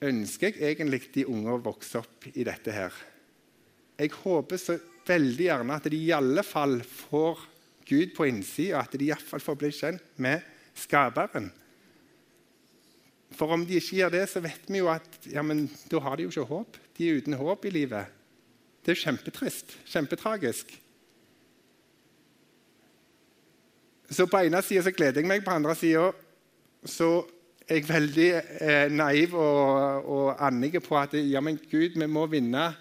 ønsker 0.01 0.55
jeg 0.57 0.71
egentlig 0.71 1.03
de 1.13 1.27
unge 1.29 1.53
å 1.53 1.61
vokse 1.61 2.01
opp 2.01 2.25
i 2.33 2.47
dette 2.47 2.73
her. 2.73 2.95
Jeg 3.99 4.15
håper 4.23 4.57
så 4.57 4.79
veldig 5.12 5.47
gjerne 5.47 5.78
at 5.78 5.89
de 5.91 6.00
i 6.00 6.13
alle 6.15 6.43
fall 6.47 6.80
får 6.88 7.47
Gud 7.91 8.13
på 8.15 8.28
innsida, 8.30 8.82
at 8.82 8.95
de 8.95 9.10
iallfall 9.10 9.43
får 9.43 9.58
bli 9.60 9.71
kjent 9.76 10.21
med 10.24 10.45
Skaperen. 10.78 11.50
For 13.36 13.52
om 13.56 13.63
de 13.67 13.78
ikke 13.80 14.00
gjør 14.02 14.13
det, 14.13 14.24
så 14.32 14.41
vet 14.43 14.67
vi 14.71 14.82
jo 14.82 14.89
at 14.91 15.28
ja, 15.32 15.43
men 15.43 15.65
da 15.91 16.02
har 16.04 16.17
de 16.17 16.28
jo 16.28 16.32
ikke 16.34 16.47
håp. 16.50 16.80
De 16.97 17.08
er 17.08 17.19
uten 17.21 17.36
håp 17.39 17.67
i 17.67 17.74
livet. 17.74 18.12
Det 18.84 18.95
er 18.95 19.04
kjempetrist. 19.04 19.76
Kjempetragisk. 19.88 20.71
Så 24.12 24.28
på 24.28 24.41
ene 24.43 24.60
sida 24.65 24.91
gleder 24.91 25.21
jeg 25.21 25.30
meg, 25.30 25.43
på 25.45 25.54
andre 25.54 25.76
sida 25.80 26.10
så 26.88 27.21
er 27.67 27.80
jeg 27.80 27.88
veldig 27.88 28.30
eh, 28.36 28.88
naiv 28.91 29.36
og, 29.39 30.08
og 30.12 30.41
annig 30.43 30.82
på 30.84 30.97
at 31.00 31.13
ja, 31.15 31.39
men 31.43 31.60
Gud, 31.71 31.95
vi 31.95 32.08
må 32.10 32.26
vinne 32.28 32.71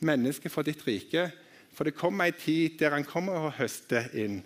mennesket 0.00 0.52
for 0.52 0.66
ditt 0.66 0.82
rike. 0.86 1.30
For 1.72 1.86
det 1.86 1.94
kommer 1.94 2.28
ei 2.28 2.34
tid 2.36 2.78
der 2.80 2.96
han 2.96 3.06
kommer 3.06 3.46
og 3.46 3.56
høster 3.58 4.10
inn. 4.14 4.42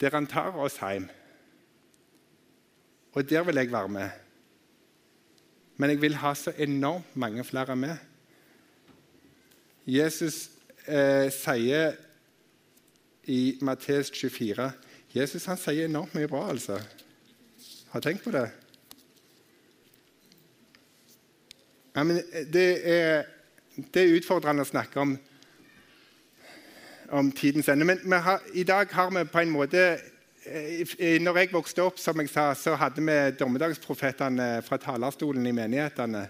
Der 0.00 0.14
han 0.14 0.26
tar 0.26 0.56
oss 0.56 0.78
hjem. 0.80 1.08
Og 3.16 3.28
der 3.28 3.44
vil 3.46 3.56
jeg 3.56 3.72
være 3.72 3.88
med. 3.88 4.10
Men 5.76 5.90
jeg 5.90 6.00
vil 6.00 6.16
ha 6.16 6.34
så 6.34 6.52
enormt 6.58 7.16
mange 7.16 7.44
flere 7.44 7.76
med. 7.76 7.96
Jesus 9.86 10.50
eh, 10.88 11.30
sier 11.32 11.94
i 13.26 13.58
Matteus 13.62 14.10
24 14.10 14.72
Jesus 15.16 15.46
han 15.48 15.58
sier 15.58 15.86
enormt 15.86 16.14
mye 16.16 16.28
bra, 16.28 16.42
altså. 16.50 16.76
Har 17.92 18.02
tenkt 18.04 18.24
på 18.24 18.32
det? 18.34 18.50
Ja, 21.96 22.02
men 22.04 22.20
det 22.52 22.66
er, 22.84 23.22
det 23.76 24.02
er 24.02 24.14
utfordrende 24.16 24.64
å 24.64 24.68
snakke 24.68 25.00
om, 25.02 25.14
om 27.12 27.32
tidens 27.36 27.68
ende. 27.72 27.86
Men 27.88 28.20
har, 28.24 28.44
i 28.56 28.64
dag 28.64 28.92
har 28.96 29.10
vi 29.12 29.24
på 29.28 29.42
en 29.42 29.52
måte 29.52 29.82
eh, 30.48 31.18
når 31.22 31.42
jeg 31.42 31.52
vokste 31.52 31.84
opp, 31.84 32.00
som 32.00 32.20
jeg 32.22 32.32
sa, 32.32 32.48
så 32.56 32.76
hadde 32.80 33.04
vi 33.04 33.16
dommedagsprofetene 33.36 34.48
fra 34.66 34.80
talerstolen 34.80 35.46
i 35.48 35.54
menighetene. 35.56 36.24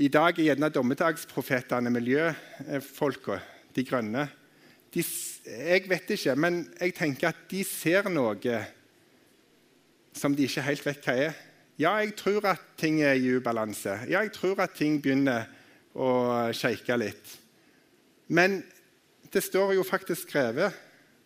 I 0.00 0.08
dag 0.10 0.38
er 0.38 0.48
gjerne 0.48 0.72
dommedagsprofetene 0.74 1.92
miljøfolka, 1.92 3.38
de 3.76 3.84
grønne. 3.86 4.24
De, 4.94 5.02
jeg 5.44 5.84
vet 5.90 6.14
ikke, 6.16 6.34
men 6.38 6.64
jeg 6.80 6.94
tenker 6.96 7.30
at 7.30 7.44
de 7.50 7.60
ser 7.66 8.08
noe 8.10 8.62
som 10.14 10.34
de 10.34 10.46
ikke 10.46 10.64
helt 10.64 10.86
vet 10.86 11.06
hva 11.06 11.14
er. 11.28 11.36
Ja, 11.78 11.96
jeg 11.98 12.14
tror 12.16 12.46
at 12.46 12.62
ting 12.78 13.00
er 13.02 13.18
i 13.18 13.32
ubalanse. 13.34 13.96
Ja, 14.06 14.22
jeg 14.22 14.32
tror 14.34 14.62
at 14.62 14.76
ting 14.78 15.00
begynner 15.02 15.48
å 15.94 16.10
shake 16.56 16.96
litt. 16.98 17.34
Men 18.34 18.62
det 19.32 19.42
står 19.44 19.74
jo 19.76 19.86
faktisk 19.86 20.28
skrevet 20.28 20.74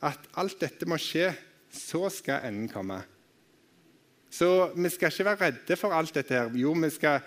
at 0.04 0.28
alt 0.38 0.61
dette 0.61 0.87
må 0.88 0.98
skje, 1.00 1.33
så 1.68 2.09
skal 2.12 2.46
enden 2.48 2.70
komme. 2.70 3.00
Så 4.31 4.70
vi 4.76 4.90
skal 4.92 5.12
ikke 5.12 5.26
være 5.31 5.46
redde 5.46 5.76
for 5.76 5.94
alt 5.96 6.14
dette. 6.14 6.35
her. 6.35 6.50
Jo, 6.57 6.72
vi 6.76 6.90
skal 6.92 7.20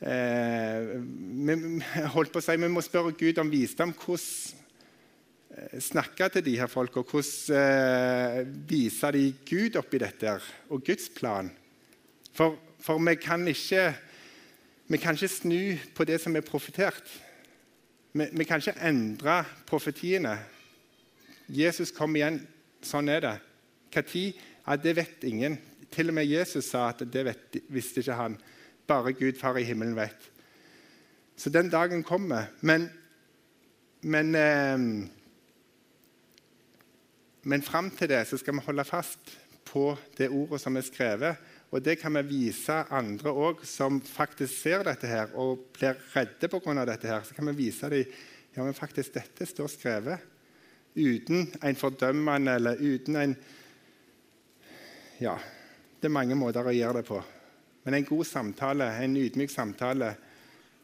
eh, 0.00 0.94
vi, 1.02 1.56
holdt 2.14 2.32
på 2.32 2.40
å 2.40 2.44
si, 2.44 2.56
vi 2.56 2.70
må 2.70 2.82
spørre 2.84 3.16
Gud 3.18 3.40
om 3.42 3.50
visdom. 3.50 3.94
Hvordan 3.98 4.58
eh, 5.56 5.78
snakke 5.82 6.30
til 6.30 6.46
de 6.46 6.56
her 6.60 6.70
folka? 6.70 7.02
Hvordan 7.02 7.58
eh, 7.58 8.52
vise 8.70 9.12
de 9.16 9.24
Gud 9.46 9.78
oppi 9.80 10.02
dette 10.02 10.30
her, 10.30 10.52
og 10.70 10.84
Guds 10.86 11.10
plan? 11.14 11.50
For, 12.32 12.56
for 12.80 13.02
vi, 13.02 13.16
kan 13.20 13.46
ikke, 13.50 13.90
vi 14.90 14.98
kan 14.98 15.14
ikke 15.14 15.28
snu 15.30 15.60
på 15.94 16.04
det 16.04 16.18
som 16.18 16.34
er 16.36 16.42
profetert. 16.42 17.06
Vi, 18.12 18.26
vi 18.32 18.44
kan 18.44 18.58
ikke 18.58 18.74
endre 18.82 19.44
profetiene. 19.66 20.34
Jesus 21.46 21.92
kom 21.94 22.16
igjen. 22.18 22.40
Sånn 22.82 23.10
er 23.12 23.22
det. 23.22 23.36
Når? 23.94 24.40
Ja, 24.66 24.76
det 24.76 24.96
vet 24.98 25.26
ingen. 25.28 25.58
Til 25.94 26.10
og 26.10 26.16
med 26.16 26.26
Jesus 26.26 26.72
sa 26.72 26.88
at 26.90 27.04
det 27.06 27.22
vet, 27.26 27.60
visste 27.70 28.02
ikke 28.02 28.18
han. 28.18 28.36
Bare 28.90 29.12
Gud, 29.14 29.38
Far 29.38 29.58
i 29.60 29.66
himmelen, 29.66 29.94
vet. 29.98 30.30
Så 31.38 31.50
den 31.54 31.70
dagen 31.70 32.02
kommer. 32.02 32.50
Men, 32.60 32.88
men, 34.02 34.34
eh, 34.34 34.78
men 37.42 37.62
fram 37.62 37.90
til 37.94 38.10
det 38.10 38.24
så 38.26 38.38
skal 38.42 38.58
vi 38.58 38.66
holde 38.66 38.84
fast 38.84 39.38
på 39.70 39.94
det 40.18 40.32
ordet 40.34 40.60
som 40.60 40.76
er 40.76 40.86
skrevet. 40.86 41.49
Og 41.70 41.84
det 41.84 42.00
kan 42.00 42.16
vi 42.18 42.22
vise 42.26 42.74
andre 42.90 43.30
òg, 43.30 43.62
som 43.64 44.00
faktisk 44.02 44.52
ser 44.64 44.82
dette 44.86 45.06
her 45.06 45.30
og 45.38 45.68
blir 45.76 45.98
redde 46.14 46.48
pga. 46.50 46.84
dette. 46.84 47.06
her. 47.06 47.22
Så 47.22 47.34
kan 47.34 47.46
vi 47.46 47.66
vise 47.66 47.88
dem 47.88 48.04
ja, 48.54 48.64
men 48.64 48.74
faktisk 48.74 49.14
dette 49.14 49.46
står 49.46 49.68
skrevet. 49.68 50.18
Uten 50.96 51.52
en 51.62 51.76
fordømmende 51.76 52.54
eller 52.54 52.76
uten 52.80 53.16
en 53.16 53.36
Ja, 55.20 55.36
det 56.00 56.08
er 56.08 56.16
mange 56.16 56.34
måter 56.34 56.64
å 56.64 56.72
gjøre 56.72 57.02
det 57.02 57.06
på. 57.06 57.22
Men 57.84 57.94
en 57.94 58.04
god 58.04 58.24
samtale, 58.24 58.84
en 59.04 59.16
ydmyk 59.16 59.50
samtale 59.50 60.14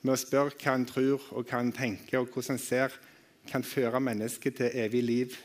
med 0.02 0.12
å 0.12 0.20
spørre 0.20 0.52
hva 0.52 0.74
han 0.74 0.84
tror 0.84 1.22
og 1.32 1.46
hva 1.48 1.62
han 1.62 1.72
tenker, 1.72 2.20
og 2.20 2.28
hvordan 2.28 2.54
han 2.54 2.62
ser, 2.62 2.92
kan 3.48 3.64
føre 3.64 4.00
mennesket 4.00 4.58
til 4.60 4.76
evig 4.84 5.02
liv. 5.02 5.36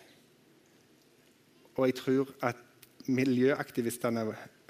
Og 1.77 1.87
jeg 1.87 1.95
tror 1.95 2.33
at 2.41 2.59
miljøaktivistene 3.07 4.25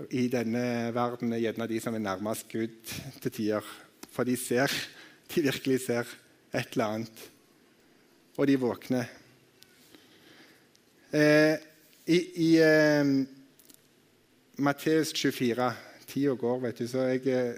i 0.10 0.28
denne 0.32 0.92
verden 0.96 1.34
er 1.34 1.44
gjerne 1.44 1.68
de 1.70 1.80
som 1.84 1.96
er 1.96 2.04
nærmest 2.04 2.48
Gud 2.52 2.94
til 3.22 3.32
tider. 3.32 3.66
For 4.12 4.28
de 4.28 4.36
ser, 4.40 4.72
de 5.32 5.44
virkelig 5.46 5.82
ser 5.86 6.10
et 6.54 6.74
eller 6.74 6.86
annet. 6.86 7.28
Og 8.38 8.48
de 8.48 8.58
våkner. 8.60 9.06
Eh, 11.12 11.56
I 12.08 12.20
i 12.40 12.50
eh, 12.64 13.06
Matteus 14.64 15.14
24 15.14 15.74
Tida 16.08 16.36
går, 16.36 16.60
vet 16.60 16.80
du, 16.80 16.88
så 16.88 17.06
jeg 17.08 17.28
eh, 17.32 17.56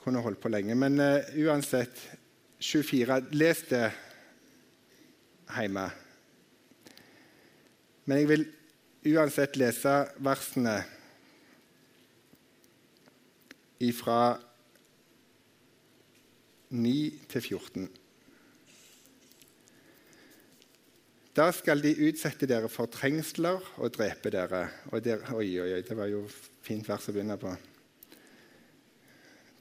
kunne 0.00 0.22
holdt 0.24 0.40
på 0.40 0.52
lenge. 0.52 0.76
Men 0.78 1.00
uh, 1.00 1.20
uansett 1.44 2.00
24 2.60 3.18
Les 3.36 3.64
det 3.68 3.88
hjemme. 5.52 5.84
Men 8.08 8.22
jeg 8.22 8.28
vil 8.30 8.46
uansett 9.06 9.56
lese 9.60 9.94
versene 10.24 10.80
fra 13.94 14.20
9 16.74 16.94
til 17.30 17.42
14. 17.42 17.88
Da 21.38 21.46
skal 21.54 21.78
de 21.84 21.92
utsette 22.08 22.48
dere 22.50 22.66
for 22.72 22.90
trengsler 22.90 23.62
og 23.78 23.92
drepe 23.94 24.32
dere. 24.34 24.64
Og 24.90 25.04
der, 25.04 25.22
oi, 25.36 25.52
oi, 25.62 25.68
oi, 25.76 25.82
det 25.86 25.96
var 25.96 26.10
jo 26.10 26.24
fint 26.66 26.88
vers 26.88 27.06
å 27.06 27.14
begynne 27.14 27.38
på. 27.38 27.52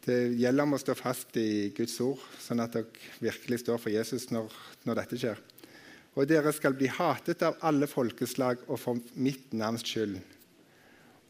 Det 0.08 0.18
gjelder 0.40 0.66
om 0.66 0.74
å 0.74 0.82
stå 0.82 0.96
fast 0.98 1.38
i 1.38 1.70
Guds 1.78 2.00
ord, 2.02 2.24
sånn 2.42 2.64
at 2.64 2.74
dere 2.74 3.22
virkelig 3.22 3.62
står 3.62 3.82
for 3.84 3.94
Jesus 3.94 4.30
når, 4.34 4.50
når 4.88 5.02
dette 5.04 5.22
skjer. 5.22 5.44
Og 6.18 6.26
dere 6.26 6.50
skal 6.56 6.74
bli 6.74 6.90
hatet 6.90 7.44
av 7.46 7.60
alle 7.68 7.86
folkeslag 7.90 8.64
og 8.66 8.80
for 8.82 9.02
mitt 9.22 9.52
navns 9.54 9.86
skyld. 9.86 10.18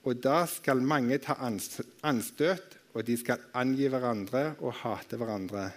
Og 0.08 0.22
da 0.24 0.46
skal 0.48 0.80
mange 0.80 1.18
ta 1.20 1.36
anstøt, 1.44 2.78
og 2.96 3.04
de 3.06 3.18
skal 3.20 3.44
angi 3.60 3.90
hverandre 3.92 4.54
og 4.64 4.78
hate 4.80 5.20
hverandre. 5.20 5.68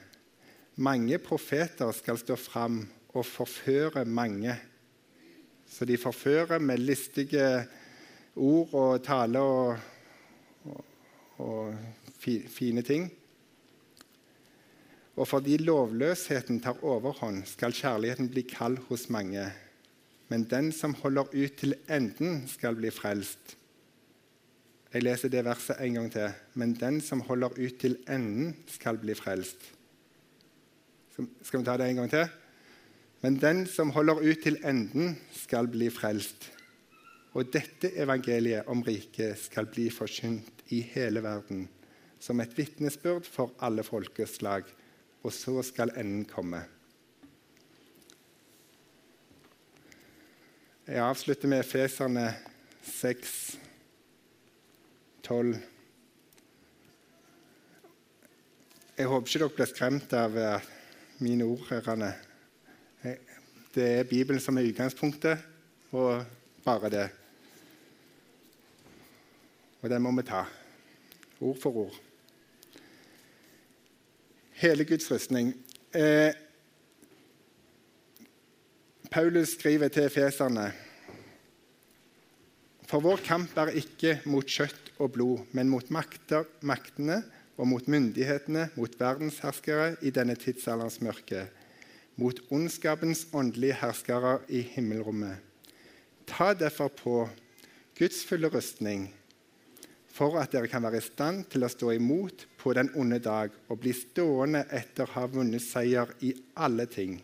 Mange 0.80 1.18
profeter 1.18 1.90
skal 1.92 2.20
stå 2.22 2.38
fram 2.38 2.84
og 3.10 3.26
forføre 3.26 4.06
mange. 4.06 4.54
Så 5.66 5.84
de 5.84 5.98
forfører 5.98 6.62
med 6.62 6.78
listige 6.78 7.66
ord 8.36 8.74
og 8.78 9.02
tale 9.04 9.42
og, 9.42 9.76
og, 10.70 10.84
og 11.42 11.74
fine 12.22 12.86
ting. 12.86 13.10
Og 15.20 15.28
fordi 15.28 15.58
lovløsheten 15.60 16.62
tar 16.64 16.78
overhånd, 16.80 17.42
skal 17.44 17.74
kjærligheten 17.76 18.30
bli 18.32 18.46
kald 18.48 18.78
hos 18.88 19.10
mange. 19.12 19.50
Men 20.32 20.46
den 20.48 20.70
som 20.72 20.94
holder 20.96 21.28
ut 21.34 21.58
til 21.60 21.74
enden, 21.92 22.46
skal 22.48 22.78
bli 22.78 22.92
frelst. 22.94 23.56
Jeg 24.94 25.04
leser 25.04 25.28
det 25.28 25.44
verset 25.44 25.76
en 25.84 25.98
gang 25.98 26.08
til. 26.14 26.32
Men 26.54 26.72
den 26.74 27.02
som 27.04 27.20
holder 27.28 27.52
ut 27.52 27.76
til 27.82 27.98
enden, 28.08 28.56
skal 28.66 28.96
bli 29.02 29.14
frelst. 29.14 29.68
Skal 31.12 31.60
vi 31.60 31.66
ta 31.68 31.76
det 31.76 31.90
en 31.90 32.00
gang 32.00 32.10
til? 32.10 32.24
Men 33.20 33.36
den 33.36 33.66
som 33.68 33.92
holder 33.92 34.24
ut 34.24 34.42
til 34.42 34.56
enden, 34.64 35.18
skal 35.36 35.68
bli 35.68 35.92
frelst. 35.92 36.48
Og 37.36 37.52
dette 37.52 37.92
evangeliet 37.92 38.66
om 38.72 38.80
riket 38.82 39.36
skal 39.38 39.68
bli 39.68 39.90
forkynt 39.92 40.64
i 40.72 40.80
hele 40.94 41.22
verden, 41.22 41.68
som 42.18 42.40
et 42.40 42.56
vitnesbyrd 42.56 43.28
for 43.28 43.52
alle 43.60 43.84
folkeslag, 43.86 44.64
og 45.22 45.32
så 45.32 45.62
skal 45.62 45.92
enden 46.00 46.24
komme. 46.28 46.62
Jeg 50.86 51.04
avslutter 51.04 51.48
med 51.48 51.60
Efeserne 51.60 52.24
6, 52.82 53.58
12. 55.22 55.54
Jeg 58.98 59.06
håper 59.06 59.28
ikke 59.28 59.42
dere 59.44 59.54
blir 59.54 59.70
skremt 59.70 60.16
av 60.18 60.34
eh, 60.36 60.66
mine 61.22 61.46
ord. 61.46 61.62
Herrene. 61.70 62.10
Det 63.70 63.86
er 63.86 64.08
Bibelen 64.10 64.42
som 64.42 64.58
er 64.58 64.66
utgangspunktet, 64.66 65.38
og 65.94 66.24
bare 66.64 66.90
det. 66.90 67.06
Og 69.80 69.90
det 69.90 70.00
må 70.02 70.10
vi 70.18 70.26
ta, 70.26 70.42
ord 71.40 71.60
for 71.62 71.84
ord. 71.86 72.00
Hele 74.60 74.84
Guds 74.84 75.10
rustning. 75.10 75.54
Eh, 75.94 76.34
Paulus 79.10 79.54
skriver 79.56 79.88
til 79.88 80.10
feserne 80.12 80.72
For 82.84 83.00
vår 83.00 83.22
kamp 83.24 83.56
er 83.56 83.72
ikke 83.80 84.18
mot 84.28 84.44
kjøtt 84.44 84.92
og 84.98 85.14
blod, 85.14 85.46
men 85.56 85.70
mot 85.72 85.88
makter, 85.90 86.44
maktene 86.60 87.22
og 87.56 87.70
mot 87.72 87.88
myndighetene, 87.88 88.68
mot 88.76 89.00
verdensherskere 89.00 89.94
i 90.02 90.12
denne 90.12 90.36
tidsalderens 90.36 91.00
mørke 91.00 91.46
mot 92.20 92.36
ondskapens 92.52 93.24
åndelige 93.32 93.78
herskere 93.80 94.38
i 94.48 94.60
himmelrommet. 94.74 95.38
Ta 96.28 96.52
derfor 96.52 96.88
på 96.92 97.14
Guds 97.98 98.24
fulle 98.28 98.50
rustning, 98.52 99.08
for 100.10 100.36
at 100.40 100.52
dere 100.52 100.68
kan 100.70 100.82
være 100.82 100.98
i 100.98 101.04
stand 101.04 101.44
til 101.52 101.64
å 101.64 101.70
stå 101.70 101.92
imot 101.94 102.46
på 102.58 102.74
den 102.76 102.90
onde 102.98 103.20
dag 103.22 103.54
og 103.68 103.80
bli 103.82 103.92
stående 103.94 104.64
etter 104.74 105.06
å 105.06 105.14
ha 105.14 105.26
vunnet 105.30 105.62
seier 105.62 106.10
i 106.26 106.32
alle 106.58 106.86
ting. 106.90 107.20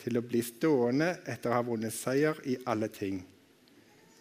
Til 0.00 0.16
å 0.16 0.24
bli 0.24 0.40
stående 0.44 1.12
etter 1.28 1.52
å 1.52 1.58
ha 1.58 1.66
vunnet 1.66 1.94
seier 1.94 2.40
i 2.48 2.56
alle 2.64 2.88
ting. 2.92 3.20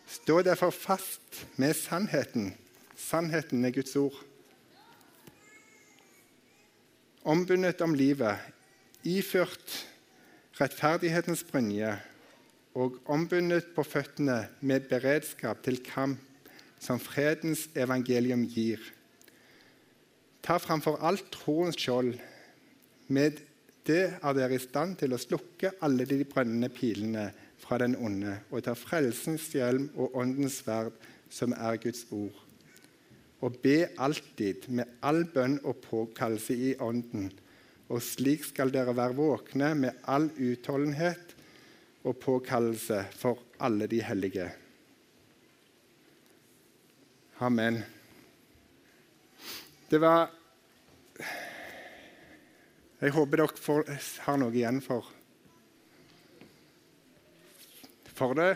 Stå 0.09 0.41
derfor 0.43 0.73
fast 0.75 1.45
med 1.61 1.77
sannheten. 1.77 2.51
Sannheten 2.99 3.63
er 3.65 3.75
Guds 3.75 3.95
ord. 3.95 4.17
Ombundet 7.29 7.81
om 7.85 7.93
livet 7.95 8.41
iført 9.07 9.75
rettferdighetens 10.59 11.45
brynje 11.47 11.93
og 12.79 12.97
ombundet 13.11 13.69
på 13.75 13.85
føttene 13.85 14.41
med 14.65 14.89
beredskap 14.89 15.61
til 15.63 15.79
kamp 15.85 16.28
som 16.79 16.99
fredens 16.99 17.67
evangelium 17.75 18.45
gir. 18.47 18.79
Ta 20.41 20.57
framfor 20.57 20.99
alt 21.03 21.27
troens 21.33 21.77
skjold. 21.77 22.15
Med 23.09 23.41
det 23.87 24.03
er 24.21 24.35
dere 24.37 24.55
i 24.55 24.61
stand 24.61 24.99
til 24.99 25.15
å 25.15 25.21
slukke 25.21 25.73
alle 25.85 26.05
de 26.07 26.21
brennende 26.27 26.69
pilene 26.71 27.29
fra 27.59 27.79
den 27.81 27.95
onde, 27.97 28.37
og 28.51 28.63
ta 28.63 28.75
frelsens 28.77 29.49
hjelm 29.55 29.89
og 29.95 30.15
åndens 30.19 30.61
sverd, 30.63 30.93
som 31.29 31.53
er 31.53 31.79
Guds 31.81 32.05
ord. 32.15 32.37
Og 33.41 33.59
be 33.63 33.89
alltid, 34.01 34.67
med 34.69 34.99
all 35.05 35.23
bønn 35.33 35.59
og 35.63 35.81
påkallelse 35.83 36.55
i 36.55 36.71
ånden, 36.83 37.29
og 37.89 38.01
slik 38.05 38.45
skal 38.45 38.71
dere 38.73 38.93
være 38.97 39.17
våkne 39.17 39.73
med 39.77 40.01
all 40.05 40.29
utholdenhet 40.37 41.35
og 42.05 42.19
påkallelse 42.21 43.03
for 43.17 43.41
alle 43.59 43.87
de 43.89 44.01
hellige. 44.05 44.49
Amen. 47.41 47.77
Det 49.87 49.97
var 49.97 50.27
Jeg 52.99 53.13
håper 53.15 53.39
dere 53.39 53.61
får, 53.63 53.85
har 54.25 54.39
noe 54.41 54.51
igjen 54.51 54.81
for, 54.83 55.07
for 58.11 58.35
det. 58.35 58.49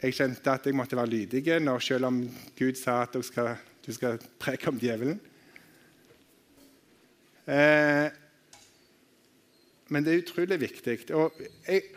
Jeg 0.00 0.16
kjente 0.16 0.54
at 0.54 0.70
jeg 0.70 0.78
måtte 0.78 0.96
være 0.96 1.12
lydig 1.12 1.60
når, 1.60 1.84
selv 1.84 2.08
om 2.08 2.22
Gud 2.56 2.80
sa 2.80 3.02
at 3.04 3.18
skal, 3.28 3.60
du 3.84 3.92
skal 3.92 4.16
preke 4.40 4.72
om 4.72 4.80
djevelen. 4.80 5.20
Eh, 7.44 8.08
men 9.92 10.06
det 10.06 10.14
er 10.14 10.24
utrolig 10.24 10.62
viktig. 10.64 10.96
Og 11.12 11.36
jeg, 11.68 11.92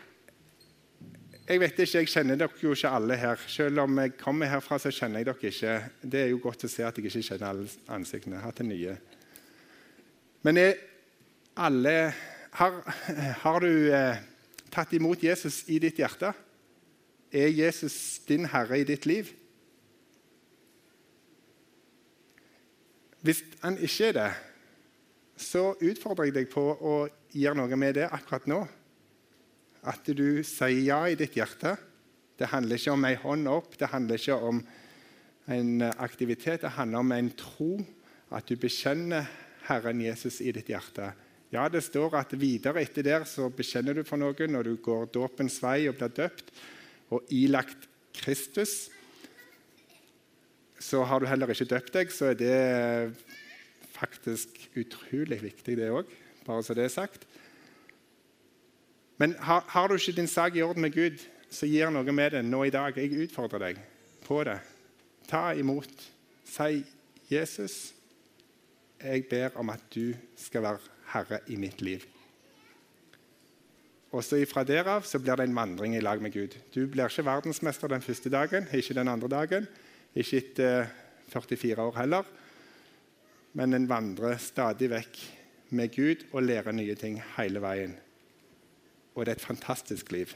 jeg 1.46 1.60
vet 1.62 1.78
ikke, 1.78 2.00
jeg 2.00 2.08
kjenner 2.10 2.38
dere 2.40 2.58
jo 2.58 2.72
ikke 2.74 2.90
alle 2.90 3.16
her. 3.20 3.42
Selv 3.46 3.84
om 3.84 3.98
jeg 4.02 4.16
kommer 4.18 4.50
herfra, 4.50 4.78
så 4.82 4.90
kjenner 4.90 5.22
jeg 5.22 5.28
dere 5.28 5.50
ikke. 5.50 5.74
Det 6.02 6.22
er 6.24 6.32
jo 6.32 6.40
godt 6.42 6.66
å 6.66 6.70
se 6.70 6.82
at 6.82 6.96
jeg 6.98 7.06
ikke 7.06 7.22
kjenner 7.22 7.52
alle 7.52 7.68
ansiktene. 7.94 8.40
Hatt 8.42 8.58
det 8.58 8.66
nye. 8.66 8.96
Men 10.46 10.62
er 10.62 10.80
alle 11.56 11.98
Har, 12.56 12.72
har 13.42 13.60
du 13.60 13.90
eh, 13.92 14.16
tatt 14.72 14.92
imot 14.96 15.20
Jesus 15.20 15.58
i 15.68 15.76
ditt 15.78 15.98
hjerte? 16.00 16.30
Er 17.28 17.50
Jesus 17.52 18.22
din 18.24 18.46
herre 18.48 18.78
i 18.80 18.86
ditt 18.88 19.04
liv? 19.04 19.28
Hvis 23.20 23.42
han 23.60 23.76
ikke 23.76 24.08
er 24.08 24.16
det, 24.16 24.30
så 25.36 25.74
utfordrer 25.84 26.30
jeg 26.30 26.36
deg 26.38 26.48
på 26.48 26.64
å 26.64 26.94
gjøre 27.36 27.60
noe 27.60 27.76
med 27.76 27.98
det 27.98 28.08
akkurat 28.08 28.48
nå. 28.48 28.62
At 29.86 30.08
du 30.18 30.42
sier 30.46 30.82
ja 30.82 31.00
i 31.06 31.18
ditt 31.18 31.36
hjerte. 31.38 31.76
Det 32.36 32.50
handler 32.50 32.76
ikke 32.76 32.94
om 32.96 33.06
ei 33.08 33.14
hånd 33.20 33.48
opp, 33.48 33.76
det 33.78 33.88
handler 33.92 34.18
ikke 34.20 34.36
om 34.48 34.58
en 35.46 35.84
aktivitet. 35.88 36.64
Det 36.64 36.74
handler 36.76 37.04
om 37.04 37.14
en 37.14 37.30
tro, 37.38 37.70
at 38.34 38.48
du 38.50 38.58
bekjenner 38.60 39.28
Herren 39.68 40.02
Jesus 40.02 40.40
i 40.42 40.52
ditt 40.54 40.68
hjerte. 40.72 41.12
Ja, 41.54 41.68
det 41.70 41.84
står 41.86 42.16
at 42.18 42.34
videre 42.34 42.82
etter 42.82 43.06
der 43.06 43.24
så 43.30 43.46
bekjenner 43.54 43.94
du 43.94 44.02
for 44.04 44.18
noen 44.18 44.52
når 44.52 44.66
du 44.66 44.74
går 44.82 45.06
dåpens 45.14 45.60
vei 45.62 45.86
og 45.86 45.96
blir 46.00 46.10
døpt 46.16 46.50
og 47.14 47.30
ilagt 47.32 47.86
Kristus. 48.18 48.90
Så 50.82 51.04
har 51.06 51.22
du 51.22 51.30
heller 51.30 51.54
ikke 51.54 51.68
døpt 51.70 51.94
deg, 51.94 52.10
så 52.12 52.32
er 52.32 52.40
det 52.42 52.58
faktisk 53.96 54.58
utrolig 54.76 55.38
viktig, 55.46 55.78
det 55.78 55.88
òg. 55.94 56.10
Bare 56.44 56.66
så 56.66 56.74
det 56.76 56.88
er 56.88 56.92
sagt. 56.92 57.24
Men 59.16 59.34
har, 59.40 59.64
har, 59.68 59.88
du 59.88 59.96
ikke 59.96 60.16
din 60.16 60.28
sak 60.28 60.56
i 60.56 60.62
orden 60.62 60.84
med 60.84 60.92
Gud, 60.92 61.22
så 61.50 61.66
gir 61.66 61.90
noe 61.90 62.12
med 62.12 62.34
det 62.36 62.42
nå 62.44 62.64
i 62.66 62.74
dag. 62.74 62.96
Jeg 62.96 63.26
utfordrer 63.26 63.62
deg 63.62 63.80
på 64.26 64.42
det. 64.44 64.58
Ta 65.28 65.52
imot. 65.56 65.92
Si, 66.46 66.84
'Jesus, 67.30 67.94
jeg 69.02 69.24
ber 69.30 69.56
om 69.58 69.70
at 69.70 69.82
du 69.94 70.14
skal 70.36 70.62
være 70.62 70.78
herre 71.12 71.40
i 71.48 71.56
mitt 71.56 71.82
liv'. 71.82 72.06
Og 74.12 74.24
så 74.24 74.38
Fra 74.48 74.64
derav 74.64 75.02
så 75.02 75.18
blir 75.18 75.36
det 75.36 75.48
en 75.48 75.56
vandring 75.56 75.96
i 75.96 76.00
lag 76.00 76.22
med 76.22 76.32
Gud. 76.32 76.56
Du 76.74 76.86
blir 76.86 77.08
ikke 77.08 77.24
verdensmester 77.24 77.88
den 77.88 78.02
første 78.02 78.30
dagen, 78.30 78.66
ikke 78.72 78.94
den 78.94 79.08
andre 79.08 79.28
dagen, 79.28 79.66
ikke 80.14 80.36
etter 80.36 80.86
44 81.28 81.82
år 81.82 81.98
heller. 81.98 82.24
Men 83.52 83.74
en 83.74 83.88
vandrer 83.88 84.38
stadig 84.38 84.90
vekk 84.90 85.18
med 85.70 85.92
Gud 85.96 86.24
og 86.32 86.42
lærer 86.42 86.72
nye 86.72 86.94
ting 86.94 87.22
hele 87.36 87.60
veien. 87.60 87.96
Og 89.16 89.26
det 89.26 89.32
er 89.32 89.36
et 89.36 89.40
fantastisk 89.40 90.12
liv. 90.12 90.26